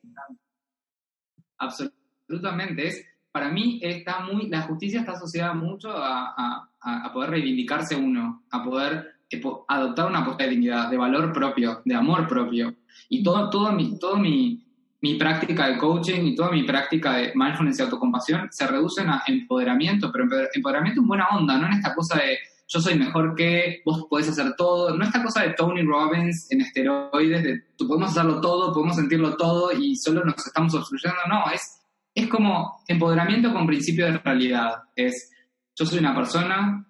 [1.57, 2.87] Absolutamente.
[2.87, 6.33] Es, para mí está muy, la justicia está asociada mucho a,
[6.81, 9.18] a poder reivindicarse uno, a poder
[9.67, 12.75] adoptar una postura de dignidad, de valor propio, de amor propio.
[13.09, 14.63] Y todo, todo, mi, todo mi,
[15.01, 19.23] mi práctica de coaching y toda mi práctica de mindfulness y autocompasión se reducen a
[19.27, 22.37] empoderamiento, pero empoderamiento en buena onda, no en esta cosa de
[22.71, 26.61] yo soy mejor que, vos podés hacer todo, no esta cosa de Tony Robbins en
[26.61, 31.49] esteroides, de tú podemos hacerlo todo, podemos sentirlo todo y solo nos estamos obstruyendo, no,
[31.51, 31.81] es,
[32.13, 35.31] es como empoderamiento con principio de realidad, es
[35.75, 36.85] yo soy una persona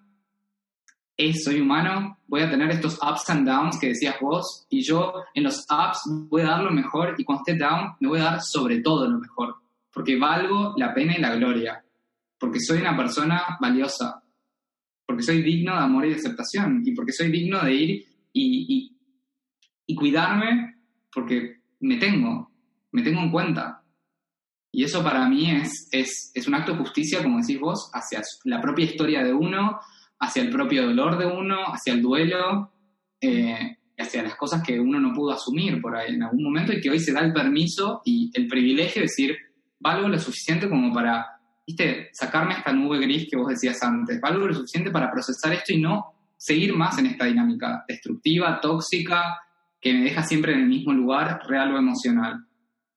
[1.34, 5.44] soy humano, voy a tener estos ups and downs que decías vos, y yo en
[5.44, 8.42] los ups voy a dar lo mejor y cuando esté down me voy a dar
[8.42, 9.56] sobre todo lo mejor,
[9.92, 11.84] porque valgo la pena y la gloria,
[12.38, 14.22] porque soy una persona valiosa,
[15.06, 18.96] porque soy digno de amor y de aceptación, y porque soy digno de ir y,
[19.86, 20.76] y cuidarme
[21.12, 22.50] porque me tengo,
[22.92, 23.82] me tengo en cuenta.
[24.72, 28.22] Y eso para mí es, es, es un acto de justicia, como decís vos, hacia
[28.44, 29.80] la propia historia de uno,
[30.20, 32.72] hacia el propio dolor de uno, hacia el duelo,
[33.20, 36.80] eh, hacia las cosas que uno no pudo asumir por ahí en algún momento y
[36.80, 39.36] que hoy se da el permiso y el privilegio de decir,
[39.78, 41.40] valgo lo suficiente como para
[41.70, 45.72] viste, sacarme esta nube gris que vos decías antes, valgo lo suficiente para procesar esto
[45.72, 49.38] y no seguir más en esta dinámica destructiva, tóxica,
[49.80, 52.44] que me deja siempre en el mismo lugar, real o emocional.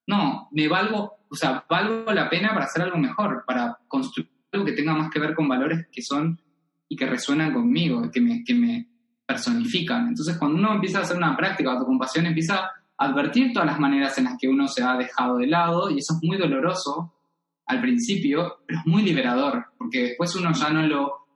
[0.07, 4.65] No, me valgo, o sea, valgo la pena para hacer algo mejor, para construir algo
[4.65, 6.39] que tenga más que ver con valores que son
[6.88, 8.88] y que resuenan conmigo, que me, que me
[9.26, 10.08] personifican.
[10.10, 13.80] Entonces, cuando uno empieza a hacer una práctica de autocompasión, empieza a advertir todas las
[13.80, 17.14] maneras en las que uno se ha dejado de lado, y eso es muy doloroso
[17.66, 21.28] al principio, pero es muy liberador, porque después uno ya no lo,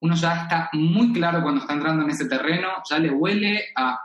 [0.00, 3.98] uno ya está muy claro cuando está entrando en ese terreno, ya le huele a,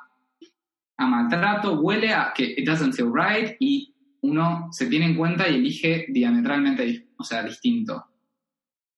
[0.98, 5.48] a maltrato, huele a que it doesn't feel right, y uno se tiene en cuenta
[5.48, 8.06] y elige diametralmente, o sea, distinto.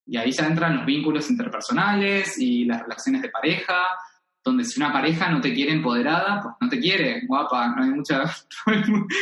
[0.05, 3.83] Y ahí ya entran los vínculos interpersonales y las relaciones de pareja,
[4.43, 7.89] donde si una pareja no te quiere empoderada, pues no te quiere, guapa, no hay
[7.89, 8.23] mucha...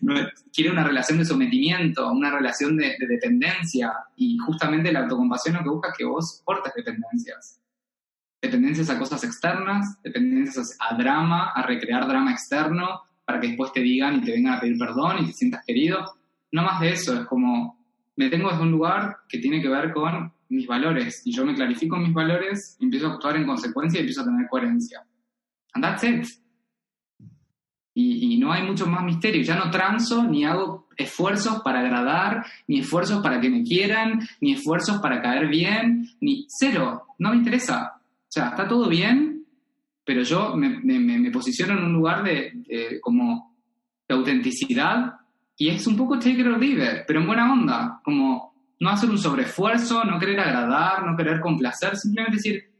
[0.00, 0.14] No
[0.52, 5.68] quiere una relación de sometimiento, una relación de, dependencia, y justamente la autocompasión lo que
[5.68, 7.60] busca es que vos cortes dependencias.
[8.40, 13.80] Dependencias a cosas externas, dependencias a drama, a recrear drama externo, para que después te
[13.80, 16.16] digan y te vengan a pedir perdón y te sientas querido.
[16.50, 17.81] No más de eso, es como,
[18.16, 21.54] me tengo desde un lugar que tiene que ver con mis valores y yo me
[21.54, 25.04] clarifico mis valores, empiezo a actuar en consecuencia y empiezo a tener coherencia.
[25.74, 26.26] And that's it.
[27.94, 29.42] Y, no hay mucho más misterio.
[29.42, 34.52] Ya no transo ni hago esfuerzos para agradar, ni esfuerzos para que me quieran, ni
[34.52, 37.06] esfuerzos para caer bien, ni cero.
[37.18, 37.92] No me interesa.
[37.96, 39.44] O sea, está todo bien,
[40.04, 43.54] pero yo me, me, posiciono en un lugar de, como
[44.08, 45.14] de autenticidad
[45.56, 48.90] y es un poco take it or leave it, pero en buena onda, como no
[48.90, 52.72] hacer un sobreesfuerzo, no querer agradar, no querer complacer, simplemente decir,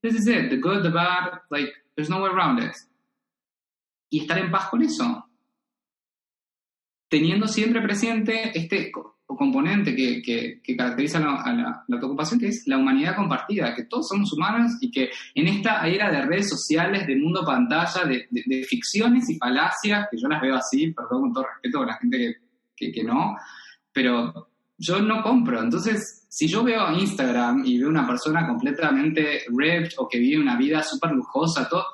[0.00, 2.72] this is it, the good, the bad, like, there's no way around it.
[4.10, 5.26] Y estar en paz con eso.
[7.08, 8.90] Teniendo siempre presente este
[9.36, 14.08] componente que, que, caracteriza a la, la, ocupación, que es la humanidad compartida, que todos
[14.08, 18.64] somos humanos y que en esta era de redes sociales, de mundo pantalla, de, de,
[18.64, 22.36] ficciones y falacias, que yo las veo así, perdón con todo respeto a la gente
[22.76, 23.36] que, que no,
[23.92, 25.62] pero yo no compro.
[25.62, 30.56] Entonces, si yo veo Instagram y veo una persona completamente ripped o que vive una
[30.56, 31.84] vida súper lujosa, todo,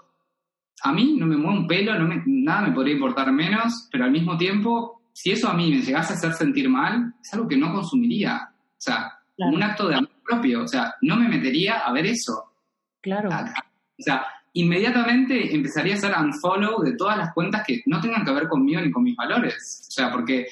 [0.82, 4.05] a mí no me mueve un pelo, no me, nada me podría importar menos, pero
[4.05, 7.48] al mismo tiempo, si eso a mí me llegase a hacer sentir mal, es algo
[7.48, 8.50] que no consumiría.
[8.52, 10.64] O sea, un acto de amor propio.
[10.64, 12.52] O sea, no me metería a ver eso.
[13.00, 13.30] Claro.
[13.30, 18.32] O sea, inmediatamente empezaría a hacer unfollow de todas las cuentas que no tengan que
[18.32, 19.86] ver conmigo ni con mis valores.
[19.88, 20.48] O sea, porque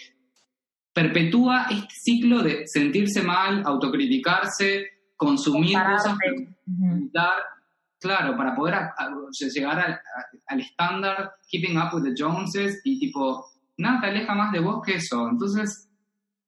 [0.95, 6.17] perpetúa este ciclo de sentirse mal, autocriticarse, consumir cosas,
[8.01, 8.75] claro, para poder
[9.53, 10.01] llegar
[10.47, 13.45] al, estándar keeping up with the Joneses y tipo,
[13.77, 15.29] nada te aleja más de vos que eso.
[15.29, 15.89] Entonces,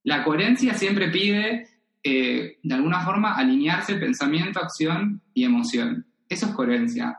[0.04, 1.66] la coherencia siempre pide,
[2.02, 6.06] eh, de alguna forma, alinearse pensamiento, acción y emoción.
[6.28, 7.18] Eso es coherencia.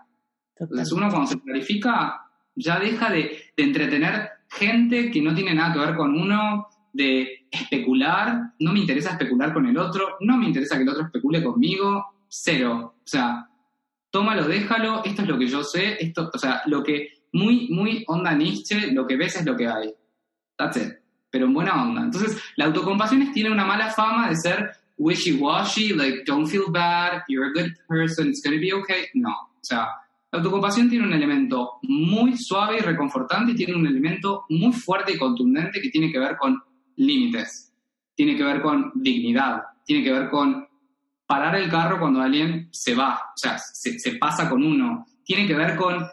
[0.57, 2.21] Entonces, uno cuando se clarifica,
[2.55, 7.47] ya deja de, de entretener gente que no tiene nada que ver con uno, de
[7.51, 11.43] especular, no me interesa especular con el otro, no me interesa que el otro especule
[11.43, 12.95] conmigo, cero.
[12.97, 13.47] O sea,
[14.09, 18.03] tómalo, déjalo, esto es lo que yo sé, esto, o sea, lo que muy, muy
[18.07, 19.93] onda Nietzsche, lo que ves es lo que hay.
[20.57, 20.93] That's it.
[21.29, 22.01] Pero en buena onda.
[22.03, 27.47] Entonces, la autocompasión tiene una mala fama de ser wishy-washy, like, don't feel bad, you're
[27.47, 29.05] a good person, it's gonna be okay.
[29.13, 29.31] No.
[29.31, 29.87] O sea,
[30.31, 35.13] la autocompasión tiene un elemento muy suave y reconfortante y tiene un elemento muy fuerte
[35.13, 36.61] y contundente que tiene que ver con
[36.97, 37.73] límites,
[38.15, 40.67] tiene que ver con dignidad, tiene que ver con
[41.25, 45.53] parar el carro cuando alguien se va, o sea, se, pasa con uno, tiene que
[45.53, 46.05] ver con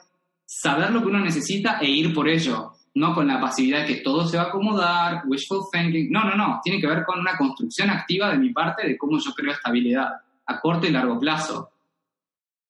[0.44, 4.00] saber lo que uno necesita e ir por ello, no con la pasividad de que
[4.02, 7.36] todo se va a acomodar, wishful thinking, no, no, no, tiene que ver con una
[7.36, 10.08] construcción activa de mi parte de cómo yo creo estabilidad
[10.46, 11.70] a corto y largo plazo.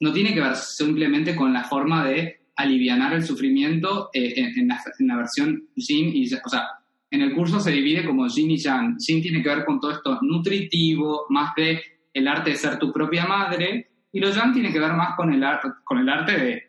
[0.01, 4.81] No tiene que ver simplemente con la forma de aliviar el sufrimiento eh, en, la,
[4.99, 6.69] en, la, versión Jin y, o sea,
[7.11, 8.97] en el curso se divide como Yin y Yang.
[8.99, 11.81] Yin tiene que ver con todo esto nutritivo, más de
[12.13, 15.33] el arte de ser tu propia madre, y lo Yang tiene que ver más con
[15.33, 15.45] el,
[15.85, 16.63] con el arte de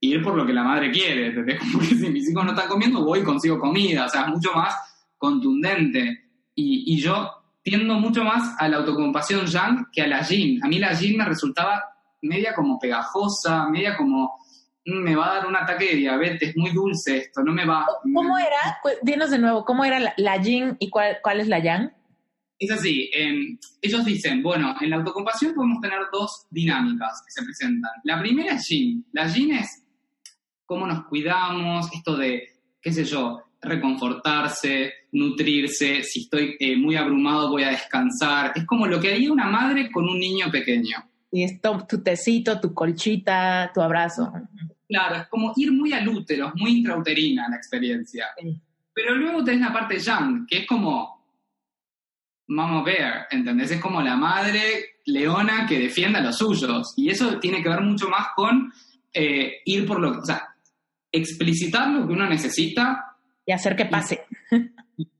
[0.00, 3.04] ir por lo que la madre quiere, Como que si mis hijos no están comiendo,
[3.04, 4.74] voy y consigo comida, o sea, es mucho más
[5.16, 6.24] contundente.
[6.54, 7.30] Y, y yo
[7.62, 10.64] tiendo mucho más a la autocompasión Yang que a la Yin.
[10.64, 11.84] A mí la Yin me resultaba
[12.22, 14.38] media como pegajosa, media como
[14.84, 17.86] me va a dar un ataque de diabetes, muy dulce esto, no me va.
[18.02, 18.80] ¿Cómo era?
[19.02, 21.92] Dinos de nuevo, ¿cómo era la, yin y cuál, cuál, es la yang?
[22.58, 23.10] Es así,
[23.82, 27.92] ellos dicen, bueno, en la autocompasión podemos tener dos dinámicas que se presentan.
[28.04, 29.06] La primera es yin.
[29.12, 29.84] La yin es
[30.68, 32.46] cómo nos cuidamos, esto de,
[32.80, 38.52] qué sé yo, reconfortarse, nutrirse, si estoy eh, muy abrumado voy a descansar.
[38.54, 40.98] Es como lo que haría una madre con un niño pequeño.
[41.32, 44.30] Y esto, tu tecito, tu colchita, tu abrazo.
[44.86, 48.26] Claro, es como ir muy al útero, muy intrauterina la experiencia.
[48.92, 51.24] Pero luego tenés la parte yang, que es como
[52.48, 53.70] Mama Bear, ¿entendés?
[53.70, 56.92] Es como la madre leona que defiende a los suyos.
[56.96, 58.70] Y eso tiene que ver mucho más con
[59.12, 60.47] eh, ir por lo que, o sea,
[61.12, 63.16] explicitar lo que uno necesita.
[63.46, 64.26] Y hacer que pase.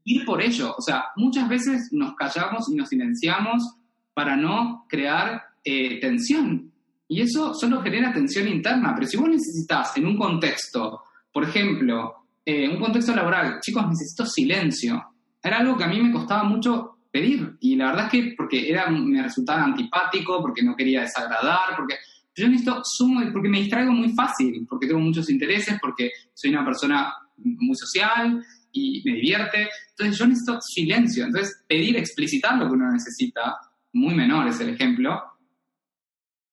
[0.05, 0.75] ir por ello.
[0.77, 3.77] O sea, muchas veces nos callamos y nos silenciamos
[4.15, 6.73] para no crear eh, tensión.
[7.07, 8.95] Y eso solo genera tensión interna.
[8.95, 14.27] Pero si vos necesitas en un contexto, por ejemplo, eh, un contexto laboral, chicos, necesito
[14.27, 15.15] silencio.
[15.43, 17.57] Era algo que a mí me costaba mucho pedir.
[17.61, 21.97] Y la verdad es que porque era, me resultaba antipático, porque no quería desagradar, porque
[22.43, 26.65] yo necesito sumo, porque me distraigo muy fácil, porque tengo muchos intereses, porque soy una
[26.65, 29.69] persona muy social y me divierte.
[29.91, 31.25] Entonces yo necesito silencio.
[31.25, 33.57] Entonces pedir, explicitar lo que uno necesita,
[33.93, 35.21] muy menor es el ejemplo,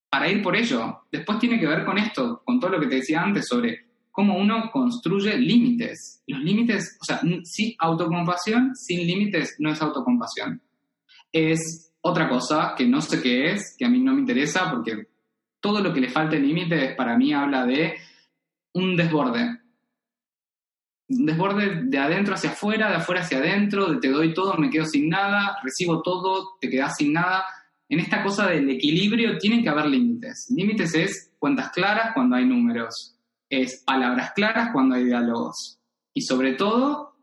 [0.10, 1.02] para ir por ello.
[1.12, 4.38] Después tiene que ver con esto, con todo lo que te decía antes sobre cómo
[4.38, 6.24] uno construye límites.
[6.28, 10.62] Los límites, o sea, sí, autocompasión sin límites no es autocompasión.
[11.32, 15.15] Es otra cosa que no sé qué es, que a mí no me interesa porque
[15.66, 17.96] todo lo que le falta límites para mí habla de
[18.74, 19.62] un desborde.
[21.10, 24.70] Un desborde de adentro hacia afuera, de afuera hacia adentro, de te doy todo, me
[24.70, 27.46] quedo sin nada, recibo todo, te quedas sin nada.
[27.90, 30.54] En esta cosa del equilibrio tienen que haber límites.
[30.56, 33.16] Límites es cuentas claras cuando hay números
[33.50, 35.80] es palabras claras cuando hay diálogos.
[36.14, 37.16] Y sobre todo,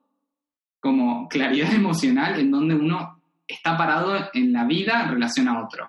[0.80, 5.88] como claridad emocional en donde uno está parado en la vida en relación a otro.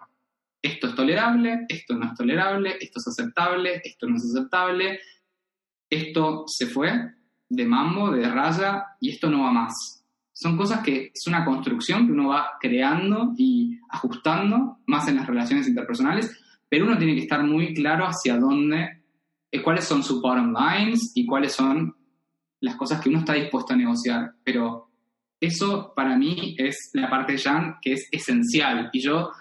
[0.64, 5.00] Esto es tolerable, esto no es tolerable, esto es aceptable, esto no es aceptable,
[5.90, 6.92] esto se fue
[7.50, 10.04] de mambo, de raya, y esto no va más.
[10.32, 15.28] Son cosas que es una construcción que uno va creando y ajustando más en las
[15.28, 19.04] relaciones interpersonales, pero uno tiene que estar muy claro hacia dónde
[19.52, 21.96] eh, cuáles son sus bottom lines y cuáles son
[22.62, 24.34] las cosas que uno está dispuesto a negociar.
[24.44, 24.90] Pero
[25.40, 28.90] eso para mí es la parte Jan que es esencial.
[28.92, 29.32] Y yo,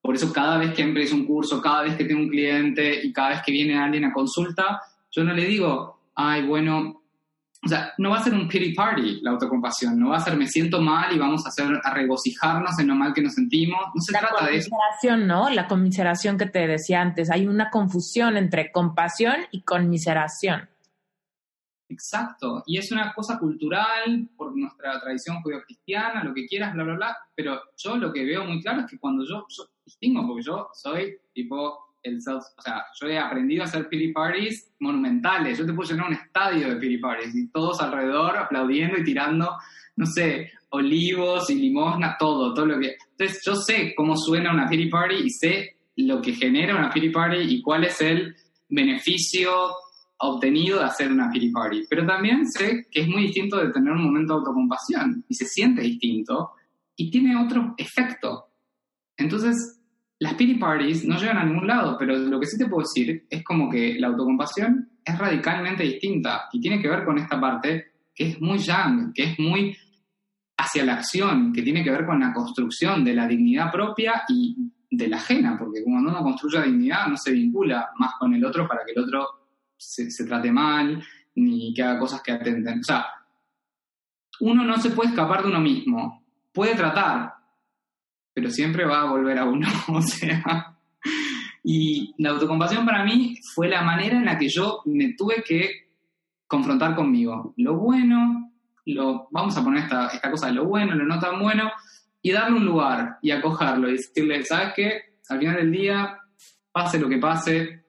[0.00, 3.12] por eso cada vez que empiezo un curso, cada vez que tengo un cliente y
[3.12, 4.80] cada vez que viene alguien a consulta,
[5.10, 7.02] yo no le digo, ay, bueno,
[7.62, 10.36] o sea, no va a ser un pity party la autocompasión, no va a ser
[10.36, 13.80] me siento mal y vamos a hacer a regocijarnos en lo mal que nos sentimos.
[13.94, 14.70] No se trata de eso.
[15.18, 15.50] ¿no?
[15.50, 20.70] La conmiseración que te decía antes, hay una confusión entre compasión y conmiseración.
[21.90, 26.94] Exacto, y es una cosa cultural por nuestra tradición judío-cristiana, lo que quieras, bla, bla,
[26.94, 30.42] bla, pero yo lo que veo muy claro es que cuando yo, yo distingo, porque
[30.42, 35.58] yo soy tipo el self, o sea, yo he aprendido a hacer pity parties monumentales.
[35.58, 39.50] Yo te puedo llenar un estadio de pity parties y todos alrededor aplaudiendo y tirando,
[39.96, 42.96] no sé, olivos y limosna, todo, todo lo que.
[43.10, 47.10] Entonces, yo sé cómo suena una pity party y sé lo que genera una pity
[47.10, 48.34] party y cuál es el
[48.68, 49.52] beneficio
[50.18, 51.84] obtenido de hacer una pity party.
[51.88, 55.46] Pero también sé que es muy distinto de tener un momento de autocompasión y se
[55.46, 56.52] siente distinto
[56.96, 58.46] y tiene otro efecto.
[59.16, 59.79] Entonces,
[60.20, 63.26] las pity parties no llegan a ningún lado, pero lo que sí te puedo decir
[63.28, 67.92] es como que la autocompasión es radicalmente distinta y tiene que ver con esta parte
[68.14, 69.74] que es muy young, que es muy
[70.58, 74.56] hacia la acción, que tiene que ver con la construcción de la dignidad propia y
[74.90, 78.68] de la ajena, porque cuando uno construye dignidad no se vincula más con el otro
[78.68, 79.26] para que el otro
[79.74, 81.02] se, se trate mal
[81.36, 82.80] ni que haga cosas que atenten.
[82.80, 83.06] O sea,
[84.40, 87.39] uno no se puede escapar de uno mismo, puede tratar,
[88.40, 90.74] pero siempre va a volver a uno, o sea.
[91.62, 95.90] Y la autocompasión para mí fue la manera en la que yo me tuve que
[96.46, 97.52] confrontar conmigo.
[97.58, 98.50] Lo bueno,
[98.86, 101.70] lo, vamos a poner esta, esta cosa, lo bueno, lo no tan bueno,
[102.22, 105.00] y darle un lugar y acogerlo y decirle, ¿sabes qué?
[105.28, 106.18] Al final del día,
[106.72, 107.84] pase lo que pase,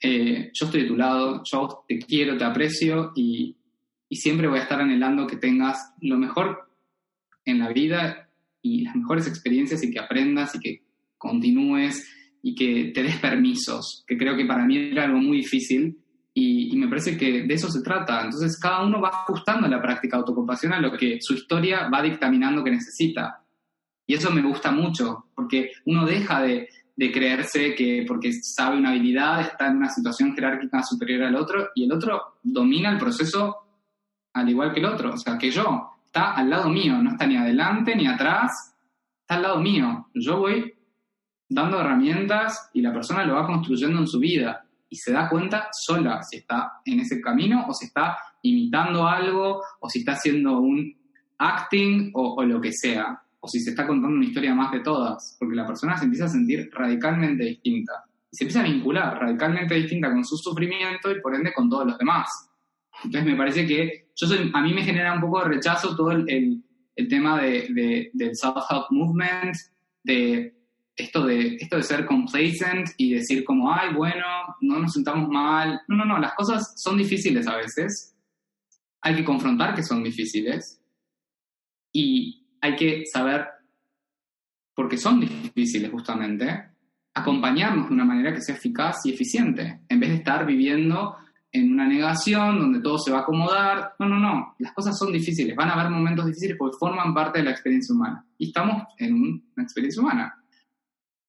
[0.00, 3.56] eh, yo estoy de tu lado, yo te quiero, te aprecio y,
[4.08, 6.70] y siempre voy a estar anhelando que tengas lo mejor
[7.44, 8.29] en la vida
[8.62, 10.82] y las mejores experiencias y que aprendas y que
[11.16, 12.08] continúes
[12.42, 15.98] y que te des permisos, que creo que para mí era algo muy difícil
[16.32, 18.22] y, me parece que de eso se trata.
[18.24, 22.64] Entonces cada uno va ajustando la práctica autocompasión a lo que su historia va dictaminando
[22.64, 23.44] que necesita.
[24.06, 28.90] Y eso me gusta mucho, porque uno deja de, de creerse que porque sabe una
[28.90, 33.56] habilidad está en una situación jerárquica superior al otro y el otro domina el proceso
[34.32, 37.24] al igual que el otro, o sea, que yo está al lado mío, no está
[37.24, 38.74] ni adelante ni atrás,
[39.20, 40.08] está al lado mío.
[40.12, 40.74] Yo voy
[41.48, 44.64] dando herramientas y la persona lo va construyendo en su vida.
[44.92, 49.62] y se da cuenta sola si está en ese camino o si está imitando algo
[49.78, 50.92] o si está haciendo un
[51.38, 55.36] acting o, lo que sea, o si se está contando una historia más de todas,
[55.38, 59.76] porque la persona se empieza a sentir radicalmente distinta y se empieza a vincular radicalmente
[59.76, 62.28] distinta con su sufrimiento y por ende con todos los demás.
[63.04, 66.10] Entonces me parece que yo soy, a mí me genera un poco de rechazo todo
[66.10, 66.62] el, el,
[66.94, 69.56] el tema de, de, del self-help movement,
[70.02, 70.54] de
[70.94, 74.26] esto, de esto de ser complacent y decir como, ay, bueno,
[74.60, 75.80] no nos sentamos mal.
[75.88, 78.14] No, no, no, las cosas son difíciles a veces.
[79.00, 80.82] Hay que confrontar que son difíciles
[81.90, 83.46] y hay que saber,
[84.74, 86.66] porque son difíciles justamente,
[87.14, 91.16] acompañarnos de una manera que sea eficaz y eficiente, en vez de estar viviendo
[91.52, 93.94] en una negación donde todo se va a acomodar.
[93.98, 94.54] No, no, no.
[94.58, 95.56] Las cosas son difíciles.
[95.56, 98.24] Van a haber momentos difíciles porque forman parte de la experiencia humana.
[98.38, 100.34] Y estamos en una experiencia humana.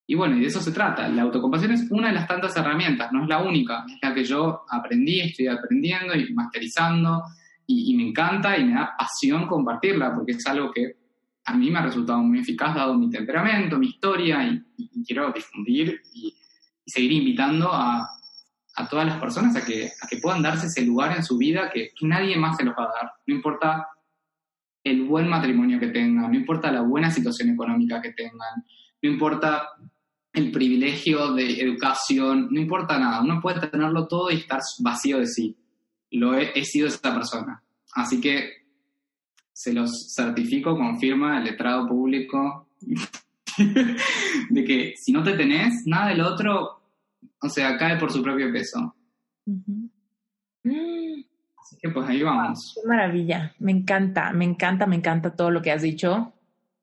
[0.05, 1.07] Y bueno, y de eso se trata.
[1.07, 3.85] La autocompasión es una de las tantas herramientas, no es la única.
[3.87, 7.23] Es la que yo aprendí, estoy aprendiendo y masterizando.
[7.65, 10.97] Y, y me encanta y me da pasión compartirla porque es algo que
[11.45, 15.31] a mí me ha resultado muy eficaz dado mi temperamento, mi historia y, y quiero
[15.31, 16.35] difundir y,
[16.85, 18.07] y seguir invitando a,
[18.75, 19.91] a todas las personas a que,
[20.21, 23.11] puedan darse ese lugar en su vida que, nadie más se los va a dar.
[23.27, 23.87] No importa
[24.83, 28.65] el buen matrimonio que tengan, no importa la buena situación económica que tengan,
[29.01, 29.69] no importa
[30.33, 33.21] el privilegio de educación, no importa nada.
[33.21, 35.57] Uno puede tenerlo todo y estar vacío de sí.
[36.11, 37.61] Lo he, he sido esa persona.
[37.93, 38.61] Así que
[39.51, 42.67] se los certifico, confirma el letrado público,
[44.49, 46.80] de que si no te tenés, nada del otro
[47.41, 48.95] o sea, cae por su propio peso.
[49.45, 51.25] Uh -huh.
[51.59, 52.73] Así que pues ahí vamos.
[52.75, 56.33] Qué maravilla, me encanta, me encanta, me encanta todo lo que has dicho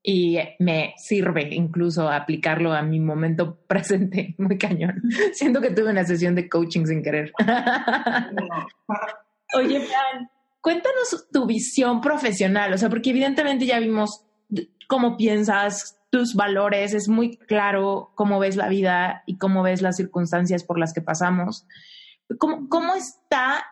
[0.01, 5.01] y me sirve incluso aplicarlo a mi momento presente, muy cañón.
[5.33, 7.31] Siento que tuve una sesión de coaching sin querer.
[9.55, 10.29] Oye, Fran,
[10.61, 14.25] cuéntanos tu visión profesional, o sea, porque evidentemente ya vimos
[14.87, 19.97] cómo piensas, tus valores, es muy claro cómo ves la vida y cómo ves las
[19.97, 21.67] circunstancias por las que pasamos.
[22.37, 23.65] ¿Cómo, cómo está,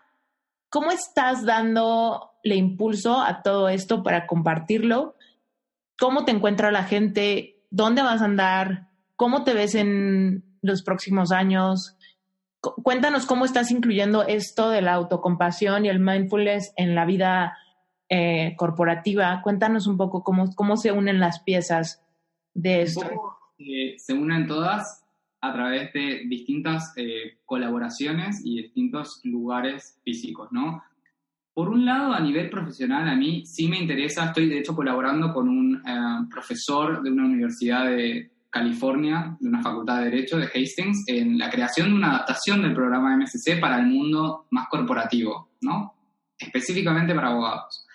[0.69, 5.15] cómo estás dándole impulso a todo esto para compartirlo?
[5.99, 7.63] ¿Cómo te encuentra la gente?
[7.71, 8.89] ¿Dónde vas a andar?
[9.15, 11.97] ¿Cómo te ves en los próximos años?
[12.61, 17.57] Cuéntanos cómo estás incluyendo esto de la autocompasión y el mindfulness en la vida
[18.09, 19.41] eh, corporativa.
[19.41, 22.03] Cuéntanos un poco cómo, cómo se unen las piezas
[22.57, 23.37] de esto?
[23.59, 25.03] Eh, se unen todas
[25.41, 30.83] a través de distintas eh, colaboraciones y distintos lugares físicos, ¿no?
[31.53, 35.33] Por un lado, a nivel profesional, a mí sí me interesa, estoy de hecho colaborando
[35.33, 40.45] con un eh, profesor de una universidad de California, de una facultad de Derecho de
[40.45, 45.51] Hastings, en la creación de una adaptación del programa MSC para el mundo más corporativo,
[45.61, 45.93] ¿no?
[46.39, 47.85] Específicamente para abogados.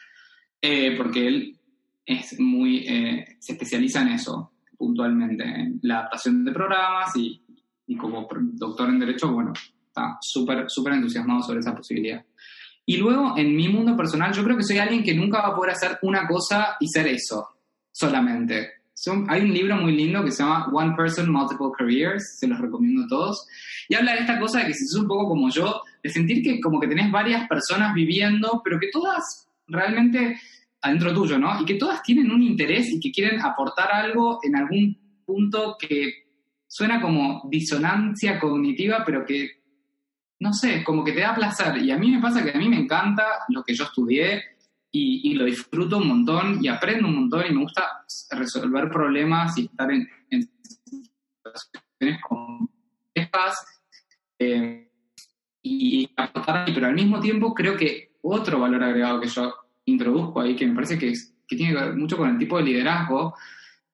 [0.61, 1.59] Eh, porque él
[2.07, 2.85] es muy,
[3.39, 4.52] se especializa en eso
[4.83, 7.41] puntualmente, en la adaptación de programas y,
[7.87, 9.53] y como doctor en Derecho, bueno,
[9.87, 12.25] está súper, súper entusiasmado sobre esa posibilidad.
[12.85, 15.55] Y luego, en mi mundo personal, yo creo que soy alguien que nunca va a
[15.55, 17.47] poder hacer una cosa y ser eso,
[17.93, 18.71] solamente.
[18.93, 22.59] Son, hay un libro muy lindo que se llama One Person, Multiple Careers, se los
[22.59, 23.47] recomiendo a todos,
[23.89, 26.43] y habla de esta cosa de que si sos un poco como yo, de sentir
[26.43, 30.41] que como que tenés varias personas viviendo, pero que todas realmente
[30.83, 31.61] adentro tuyo, ¿no?
[31.61, 36.13] Y que todas tienen un interés y que quieren aportar algo en algún punto que
[36.67, 39.63] suena como disonancia cognitiva, pero que,
[40.41, 41.79] no sé, como que te da placer.
[41.79, 44.43] Y a mí me pasa que a mí me encanta lo que yo estudié
[44.91, 49.65] y, lo disfruto un montón y aprendo un montón y me gusta resolver problemas y
[49.65, 50.51] estar en, en
[51.41, 53.65] situaciones complejas
[54.39, 54.91] eh,
[55.63, 59.55] y aportar, pero al mismo tiempo creo que otro valor agregado que yo
[59.85, 61.13] introduzco ahí, que me parece que,
[61.49, 63.35] tiene mucho con el tipo de liderazgo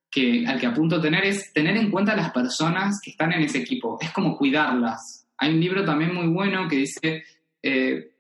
[0.09, 3.43] que, al que apunto tener, es tener en cuenta a las personas que están en
[3.43, 3.99] ese equipo.
[4.01, 5.27] Es como cuidarlas.
[5.39, 7.25] Hay un libro también muy bueno que dice
[7.62, 8.12] eh,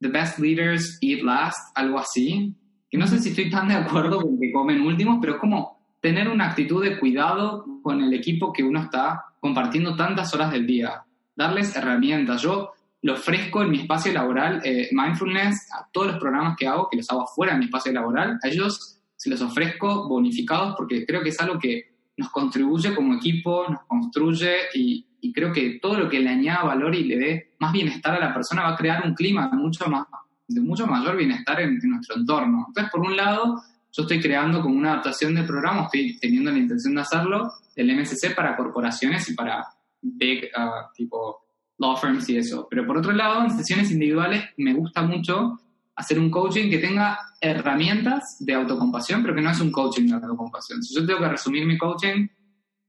[0.00, 2.54] The Best Leaders Eat Last, algo así.
[2.88, 5.78] Que no sé si estoy tan de acuerdo con que comen últimos, pero es como
[6.00, 10.66] tener una actitud de cuidado con el equipo que uno está compartiendo tantas horas del
[10.66, 11.04] día.
[11.36, 12.42] Darles herramientas.
[12.42, 12.72] Yo
[13.02, 16.98] lo ofrezco en mi espacio laboral, eh, mindfulness, a todos los programas que hago, que
[16.98, 21.22] los hago fuera de mi espacio laboral, a ellos se los ofrezco bonificados porque creo
[21.22, 26.08] que es algo que nos contribuye como equipo, nos construye y, creo que todo lo
[26.08, 29.06] que le añada valor y le dé más bienestar a la persona va a crear
[29.06, 30.06] un clima mucho más,
[30.48, 32.64] de mucho mayor bienestar en, en nuestro entorno.
[32.68, 33.62] Entonces, por un lado,
[33.92, 37.94] yo estoy creando como una adaptación del programa, estoy teniendo la intención de hacerlo, el
[37.96, 39.66] MSC para corporaciones y para
[40.00, 41.49] big, uh, tipo
[41.80, 42.68] law firms y eso.
[42.70, 45.58] Pero por otro lado, en sesiones individuales me gusta mucho
[45.96, 50.14] hacer un coaching que tenga herramientas de autocompasión, pero que no es un coaching de
[50.14, 50.82] autocompasión.
[50.82, 52.28] Si yo tengo que resumir mi coaching,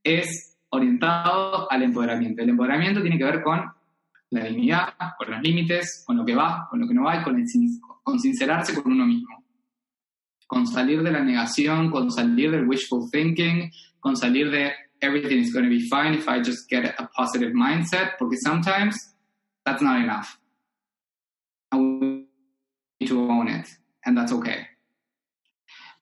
[0.04, 2.42] es orientado al empoderamiento.
[2.42, 3.62] El empoderamiento tiene que ver con
[4.30, 7.24] la dignidad, con los límites, con lo que va, con lo que no va y
[7.24, 7.46] con, el,
[8.04, 9.44] con sincerarse con uno mismo.
[10.48, 15.54] Con salir de la negación, con salir del wishful thinking, con salir de everything is
[15.54, 19.14] going to be fine if I just get a positive mindset, porque sometimes
[19.66, 20.38] that's not enough.
[21.72, 23.68] I need to own it,
[24.06, 24.68] and that's okay.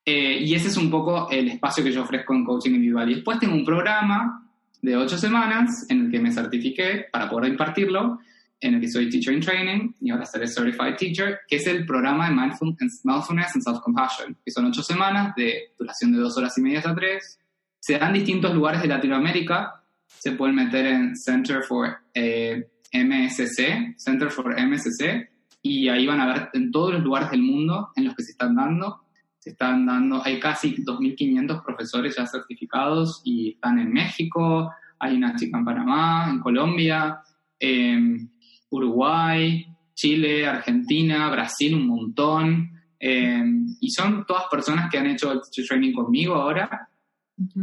[0.05, 3.09] Eh, y ese es un poco el espacio que yo ofrezco en coaching individual.
[3.11, 4.49] Y después tengo un programa
[4.81, 8.19] de ocho semanas en el que me certifiqué para poder impartirlo,
[8.61, 11.85] en el que soy Teacher in Training y ahora seré Certified Teacher, que es el
[11.85, 16.61] programa de Mindfulness, and Self-Compassion, que son ocho semanas de duración de dos horas y
[16.61, 17.38] media a tres.
[17.79, 19.83] Se dan distintos lugares de Latinoamérica.
[20.07, 25.29] Se pueden meter en Center for eh, MSC, Center for MSC,
[25.61, 28.31] y ahí van a ver en todos los lugares del mundo en los que se
[28.31, 29.03] están dando
[29.39, 34.69] se están dando, hay casi 2.500 profesores ya certificados y están en México,
[34.99, 37.21] hay una chica en Panamá, en Colombia,
[37.57, 38.31] en
[38.69, 42.71] Uruguay, Chile, Argentina, Brasil, un montón.
[42.99, 46.89] Em, y son todas personas que han hecho el teacher training conmigo ahora,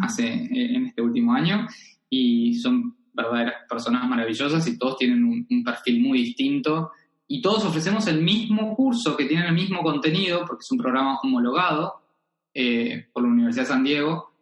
[0.01, 1.67] hace, en este último año,
[2.09, 6.91] y son verdaderas personas maravillosas y todos tienen un perfil muy distinto
[7.29, 11.19] y todos ofrecemos el mismo curso que tiene el mismo contenido, porque es un programa
[11.23, 12.03] homologado
[12.55, 14.33] eh, por la Universidad de San Diego,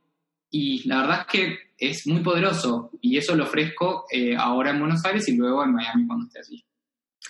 [0.50, 4.80] y la verdad es que es muy poderoso, y eso lo ofrezco eh, ahora en
[4.80, 6.64] Buenos Aires y luego en Miami cuando esté allí.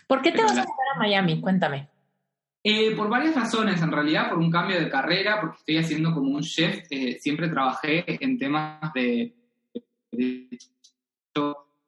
[0.06, 1.40] ¿Por qué te vas a quedar a Miami?
[1.40, 1.88] Cuéntame.
[2.66, 6.30] Eh, por varias razones, en realidad, por un cambio de carrera, porque estoy haciendo como
[6.30, 6.86] un chef,
[7.20, 9.34] siempre trabajé en temas de,
[10.10, 10.48] de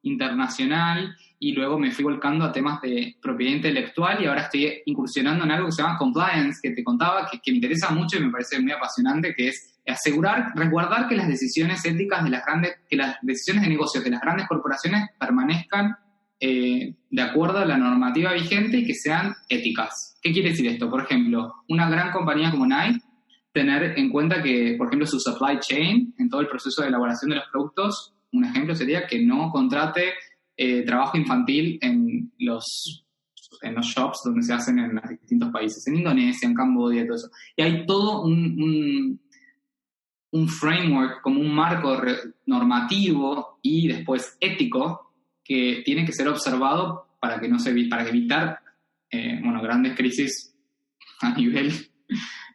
[0.06, 5.44] internacional y luego me fui volcando a temas de propiedad intelectual y ahora estoy incursionando
[5.44, 8.30] en algo que se llama compliance, que te contaba, que, me interesa mucho y me
[8.30, 12.96] parece muy apasionante, que es asegurar, resguardar que las decisiones éticas de las grandes, que
[12.96, 15.96] las decisiones de negocios de las grandes corporaciones permanezcan
[16.40, 20.15] eh, de acuerdo a la normativa vigente y que sean éticas.
[20.26, 20.90] ¿Qué quiere decir esto?
[20.90, 23.00] Por ejemplo, una gran compañía como Nike,
[23.52, 27.30] tener en cuenta que, por ejemplo, su supply chain, en todo el proceso de elaboración
[27.30, 30.14] de los productos, un ejemplo sería que no contrate
[30.56, 33.06] eh, trabajo infantil en los,
[33.62, 37.06] en los shops donde se hacen en los distintos países, en Indonesia, en Camboya y
[37.06, 37.30] todo eso.
[37.56, 39.20] Y hay todo un,
[40.32, 42.02] un, framework, como un marco
[42.46, 45.12] normativo y después ético
[45.44, 48.65] que tiene que ser observado para que no se para evitar
[49.16, 50.54] eh, bueno, grandes crisis
[51.20, 51.72] a nivel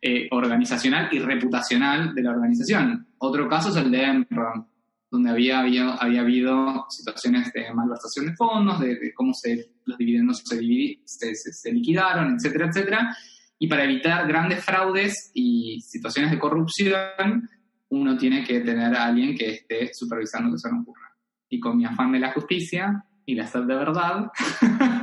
[0.02, 3.08] eh, organizacional y reputacional de la organización.
[3.18, 4.68] Otro caso es el de Enron
[5.12, 10.42] donde había, había, había habido situaciones de malversación de fondos, de, cómo se, los dividendos
[10.46, 13.18] se, se, liquidaron, etcétera, etcétera.
[13.60, 17.50] Y para evitar grandes fraudes y situaciones de corrupción,
[17.90, 21.14] uno tiene que tener a alguien que esté supervisando que eso no ocurra.
[21.50, 24.32] Y con mi afán de la justicia y la sed de verdad,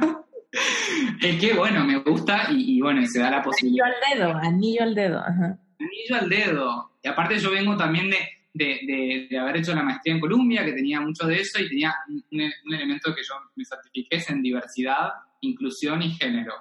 [1.20, 3.86] es que, bueno, me gusta y, bueno, se da la posibilidad.
[3.86, 5.22] Anillo al dedo, anillo al dedo.
[5.24, 6.90] Anillo al dedo.
[7.02, 11.00] Y aparte yo vengo también de, de, haber hecho la maestría en Colombia, que tenía
[11.00, 15.10] mucho de eso y tenía un, elemento que yo me certifiqué es en diversidad,
[15.40, 16.54] inclusión y género.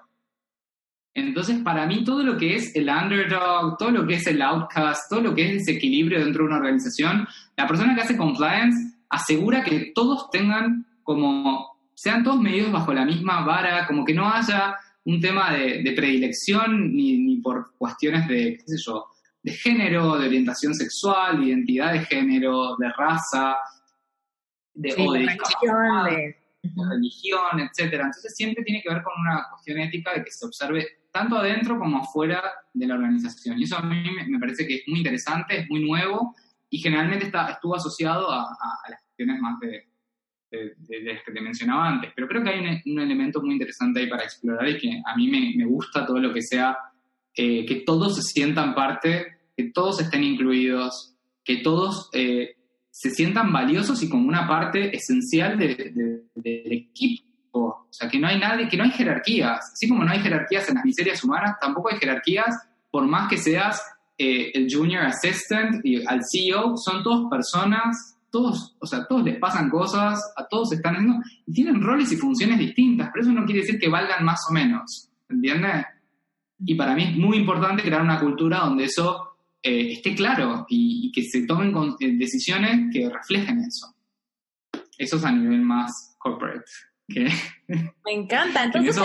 [1.13, 5.09] Entonces, para mí, todo lo que es el underdog, todo lo que es el outcast,
[5.09, 9.63] todo lo que es desequilibrio dentro de una organización, la persona que hace compliance asegura
[9.63, 14.77] que todos tengan como, sean todos medidos bajo la misma vara, como que no haya
[15.05, 19.07] un tema de, predilección ni, ni, por cuestiones de, qué sé yo,
[19.41, 23.57] de género, de orientación sexual, de identidad de género, de raza,
[24.75, 26.35] de, o de, religión, de...
[26.87, 27.93] religión, etc.
[27.93, 31.79] Entonces siempre tiene que ver con una cuestión ética de que se observe tanto adentro
[31.79, 32.43] como afuera
[32.73, 33.57] de la organización.
[33.57, 36.35] Y eso a mí me parece que es muy interesante, es muy nuevo
[36.69, 38.55] y generalmente está, estuvo asociado a,
[38.87, 39.87] las cuestiones más de,
[40.51, 42.11] las que te mencionaba antes.
[42.15, 45.27] Pero creo que hay un, elemento muy interesante ahí para explorar y que a mí
[45.29, 46.77] me, me gusta todo lo que sea
[47.35, 52.55] eh, que todos se sientan parte que todos estén incluidos, que todos eh,
[52.91, 57.25] se sientan valiosos y como una parte esencial del equipo.
[57.51, 59.71] O sea, que no hay nadie, que no hay jerarquías.
[59.73, 62.55] Así como no hay jerarquías en las miserias humanas, tampoco hay jerarquías
[62.91, 63.81] por más que seas
[64.17, 69.39] eh, el junior assistant y al CEO, son todos personas, todos, o sea, todos les
[69.39, 73.45] pasan cosas, a todos están haciendo, y tienen roles y funciones distintas, pero eso no
[73.45, 75.85] quiere decir que valgan más o menos, ¿entiendes?
[76.59, 81.11] Y para mí es muy importante crear una cultura donde eso eh, esté claro y,
[81.11, 83.95] que se tomen eh, decisiones que reflejen eso.
[84.99, 86.65] Eso es a nivel más corporate.
[87.07, 88.65] Me encanta.
[88.65, 88.95] Entonces,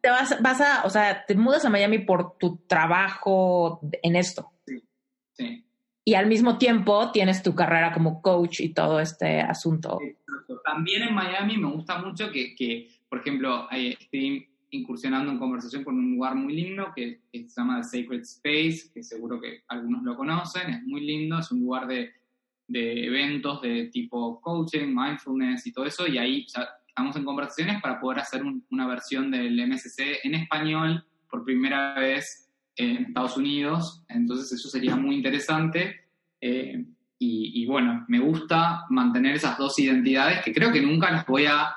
[0.00, 4.52] te vas, vas a, o sea, te mudas a Miami por tu trabajo en esto.
[4.64, 4.84] Sí.
[5.32, 5.64] sí.
[6.04, 9.98] Y al mismo tiempo tienes tu carrera como coach y todo este asunto.
[10.02, 10.60] Exacto.
[10.64, 15.96] También en Miami me gusta mucho que, que por ejemplo, estoy incursionando en conversación con
[15.96, 20.02] un lugar muy lindo que, que, se llama The Sacred Space, que seguro que algunos
[20.02, 22.10] lo conocen, es muy lindo, es un lugar de,
[22.68, 27.82] de eventos de tipo coaching, mindfulness y todo eso, y ahí ya estamos en conversaciones
[27.82, 32.41] para poder hacer una versión del MSC en español por primera vez
[32.76, 36.00] en Estados Unidos, entonces eso sería muy interesante.
[36.40, 36.84] Eh,
[37.24, 41.76] y, bueno, me gusta mantener esas dos identidades que creo que nunca las voy a,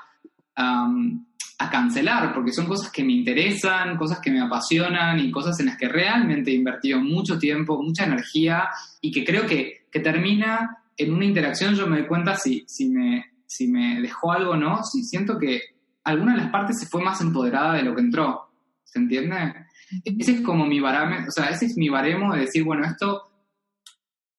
[1.70, 5.76] cancelar, porque son cosas que me interesan, cosas que me apasionan y cosas en las
[5.76, 8.68] que realmente he invertido mucho tiempo, mucha energía
[9.00, 12.88] y que creo que, que termina en una interacción, yo me doy cuenta si, si
[12.88, 15.60] me si me dejó algo o no, si siento que
[16.04, 18.50] alguna de las partes se fue más empoderada de lo que entró.
[18.84, 19.65] ¿Se entiende?
[20.04, 23.22] Ese es como mi baremo, o sea, ese es mi baremo de decir, bueno, esto,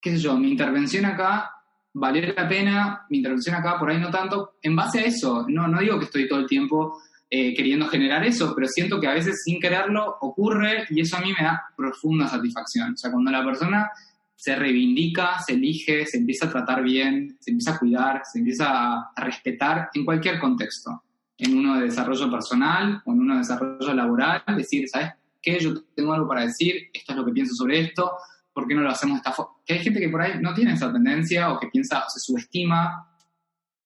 [0.01, 1.51] qué sé yo, mi intervención acá
[1.93, 5.67] valió la pena, mi intervención acá por ahí no tanto, en base a eso, no,
[5.67, 6.99] no digo que estoy todo el tiempo
[7.29, 11.21] eh, queriendo generar eso, pero siento que a veces sin quererlo ocurre y eso a
[11.21, 12.93] mí me da profunda satisfacción.
[12.93, 13.89] O sea, cuando la persona
[14.33, 18.67] se reivindica, se elige, se empieza a tratar bien, se empieza a cuidar, se empieza
[18.69, 21.03] a, respetar en cualquier contexto,
[21.37, 25.11] en uno de desarrollo personal o en uno de desarrollo laboral, decir, ¿sabes
[25.41, 25.59] qué?
[25.59, 28.11] Yo tengo algo para decir, esto es lo que pienso sobre esto,
[28.53, 29.53] ¿por qué no lo hacemos de esta forma?
[29.65, 32.19] Que hay gente que por ahí no tiene esa tendencia o que piensa, o se
[32.19, 33.07] subestima.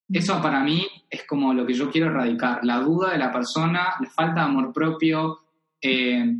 [0.09, 3.95] Eso para mí es como lo que yo quiero erradicar, la duda de la persona,
[3.99, 5.39] la falta de amor propio,
[5.81, 6.37] eh,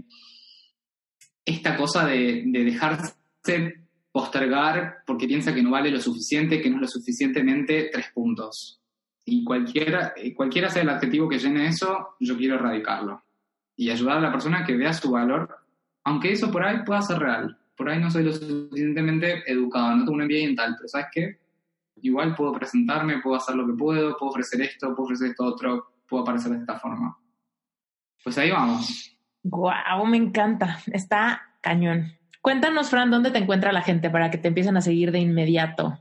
[1.45, 3.15] esta cosa de, de dejarse
[4.11, 8.81] postergar porque piensa que no vale lo suficiente, que no es lo suficientemente tres puntos.
[9.25, 13.23] Y cualquiera, eh, cualquiera sea el adjetivo que llene eso, yo quiero erradicarlo.
[13.81, 15.57] Y ayudar a la persona a que vea su valor,
[16.03, 17.57] aunque eso por ahí pueda ser real.
[17.75, 21.07] Por ahí no soy lo suficientemente educado, no tengo un MBA en tal, pero ¿sabes
[21.11, 21.39] qué?
[22.03, 25.93] Igual puedo presentarme, puedo hacer lo que puedo, puedo ofrecer esto, puedo ofrecer esto otro,
[26.07, 27.17] puedo aparecer de esta forma.
[28.23, 29.17] Pues ahí vamos.
[29.41, 30.77] Guau, me encanta.
[30.93, 32.11] Está cañón.
[32.39, 35.99] Cuéntanos, Fran, ¿dónde te encuentra la gente para que te empiecen a seguir de inmediato?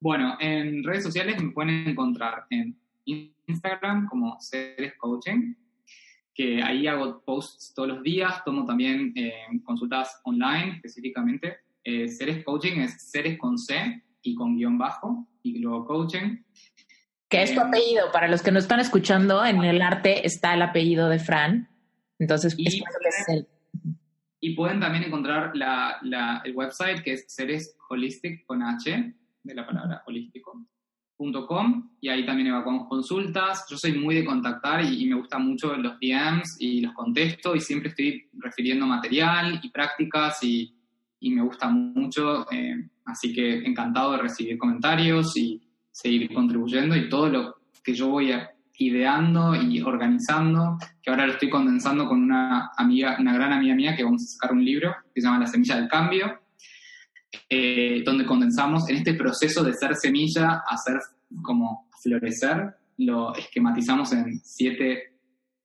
[0.00, 5.52] Bueno, en redes sociales me pueden encontrar en Instagram como Seres Coaching,
[6.34, 9.32] que ahí hago posts todos los días, tomo también eh,
[9.64, 11.58] consultas online específicamente.
[11.84, 16.42] Eh, Seres Coaching es Seres con C y con guion bajo, y luego coaching.
[17.28, 18.12] ¿Qué es tu eh, apellido?
[18.12, 21.68] Para los que no están escuchando, en el arte está el apellido de Fran.
[22.18, 22.82] Entonces, y, es
[23.28, 23.46] el
[24.40, 30.02] y pueden también encontrar el website que es Seres Holistic con H, de la palabra
[31.20, 33.64] holístico.com, y ahí también evacuamos consultas.
[33.68, 37.60] Yo soy muy de contactar y, me gustan mucho los DMs y los contesto y
[37.60, 40.74] siempre estoy refiriendo material y prácticas y,
[41.22, 42.50] me gusta mucho.
[42.50, 45.60] Eh, así que encantado de recibir comentarios y
[45.90, 48.32] seguir contribuyendo y todo lo que yo voy
[48.78, 53.94] ideando y organizando, que ahora lo estoy condensando con una amiga, una gran amiga mía
[53.94, 56.40] que vamos a sacar un libro que se llama La Semilla del Cambio,
[57.48, 60.98] eh, donde condensamos en este proceso de ser semilla a ser
[61.42, 65.14] como florecer, lo esquematizamos en siete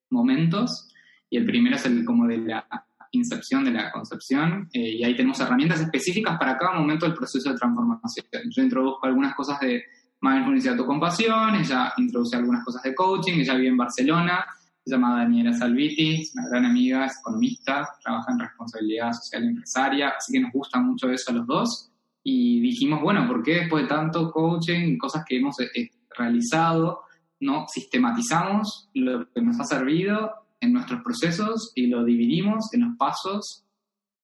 [0.10, 0.92] momentos
[1.30, 2.68] y el primero es el como de la
[3.12, 7.52] incepción de la concepción eh, y ahí tenemos herramientas específicas para cada momento del proceso
[7.52, 8.26] de transformación.
[8.50, 9.84] Yo introduzco algunas cosas de
[10.22, 14.46] mindfulness y autocompasión, ella introduce algunas cosas de coaching, ella vive en Barcelona,
[14.86, 19.48] se llama Daniela Salviti, es una gran amiga, es economista, trabaja en responsabilidad social y
[19.48, 21.92] empresaria, así que nos gusta mucho eso a los dos.
[22.24, 27.02] Y dijimos, bueno, ¿por qué después de tanto coaching y cosas que hemos eh, realizado,
[27.40, 32.98] no sistematizamos lo que nos ha servido en nuestros procesos y lo dividimos en los
[32.98, 33.66] pasos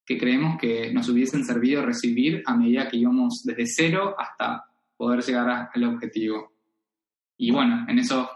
[0.05, 4.65] que creemos que nos hubiesen servido recibir a medida que íbamos desde cero hasta
[4.95, 6.51] poder llegar al objetivo.
[7.38, 8.29] Y bueno, en eso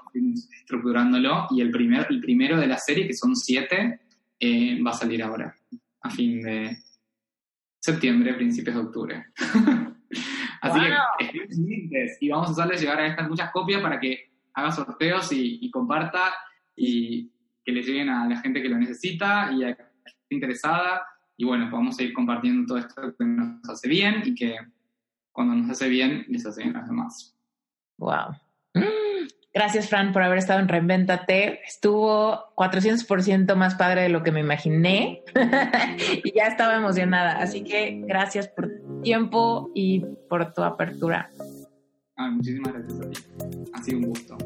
[0.59, 1.47] estructurándolo.
[1.51, 4.01] Y el, primer, el primero de la serie, que son siete,
[4.39, 5.55] eh, va a salir ahora,
[6.01, 6.77] a fin de
[7.79, 9.25] septiembre, principios de octubre.
[10.61, 15.31] Así que y vamos a hacerle llegar a estas muchas copias para que haga sorteos
[15.31, 16.33] y, comparta
[16.75, 17.31] y
[17.63, 21.05] que le lleguen a la gente que lo necesita y a la gente interesada.
[21.37, 24.55] Y bueno, vamos a ir compartiendo todo esto que nos hace bien y que
[25.31, 27.37] cuando nos hace bien, les hace bien a los demás.
[27.97, 28.35] Wow.
[29.55, 31.61] Gracias, Fran, por haber estado en Reinventate.
[31.65, 35.23] Estuvo 400% más padre de lo que me imaginé
[36.25, 37.37] y ya estaba emocionada.
[37.39, 41.29] Así que gracias por tu tiempo y por tu apertura.
[42.17, 43.19] Ah, muchísimas gracias a ti.
[43.73, 44.37] Ha sido un gusto.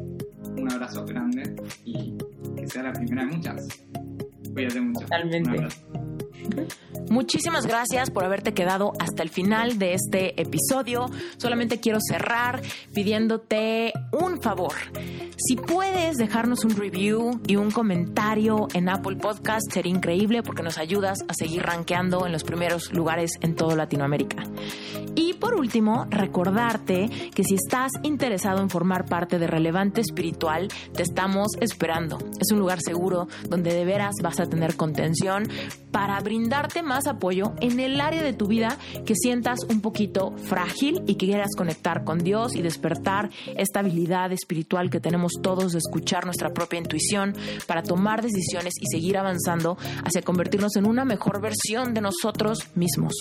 [0.56, 2.16] un abrazo grande y
[2.56, 3.66] que sea la primera de muchas.
[4.52, 5.00] Cuídate mucho.
[5.00, 5.68] Totalmente.
[7.10, 11.06] Muchísimas gracias por haberte quedado hasta el final de este episodio.
[11.38, 12.62] Solamente quiero cerrar
[12.94, 14.74] pidiéndote un favor.
[15.36, 20.78] Si puedes dejarnos un review y un comentario en Apple Podcast, sería increíble porque nos
[20.78, 24.44] ayudas a seguir rankeando en los primeros lugares en toda Latinoamérica.
[25.14, 31.02] Y por último, recordarte que si estás interesado en formar parte de Relevante Espiritual, te
[31.02, 32.18] estamos esperando.
[32.38, 35.48] Es un lugar seguro donde de veras vas a tener contención
[35.90, 41.02] para brindarte más apoyo en el área de tu vida que sientas un poquito frágil
[41.06, 45.78] y que quieras conectar con Dios y despertar esta habilidad espiritual que tenemos todos de
[45.78, 47.34] escuchar nuestra propia intuición
[47.66, 53.12] para tomar decisiones y seguir avanzando hacia convertirnos en una mejor versión de nosotros mismos.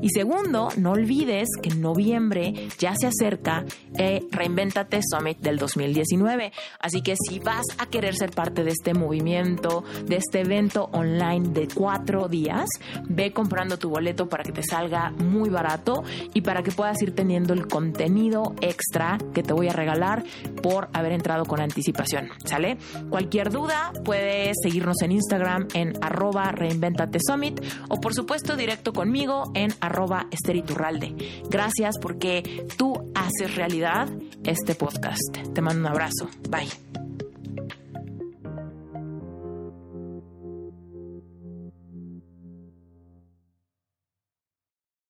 [0.00, 3.64] Y segundo, no olvides que en noviembre ya se acerca
[3.96, 6.52] eh, Reinventate Summit del 2019.
[6.78, 11.68] Así que si vas a querer ser parte de este movimiento, de evento online de
[11.68, 12.66] cuatro días,
[13.08, 16.02] ve comprando tu boleto para que te salga muy barato
[16.34, 20.24] y para que puedas ir teniendo el contenido extra que te voy a regalar
[20.62, 22.28] por haber entrado con anticipación.
[22.44, 22.78] ¿Sale?
[23.08, 29.50] Cualquier duda puedes seguirnos en Instagram en arroba reinventate summit o por supuesto directo conmigo
[29.54, 31.14] en arroba esteriturralde.
[31.48, 34.08] Gracias porque tú haces realidad
[34.44, 35.36] este podcast.
[35.52, 36.28] Te mando un abrazo.
[36.48, 37.09] Bye.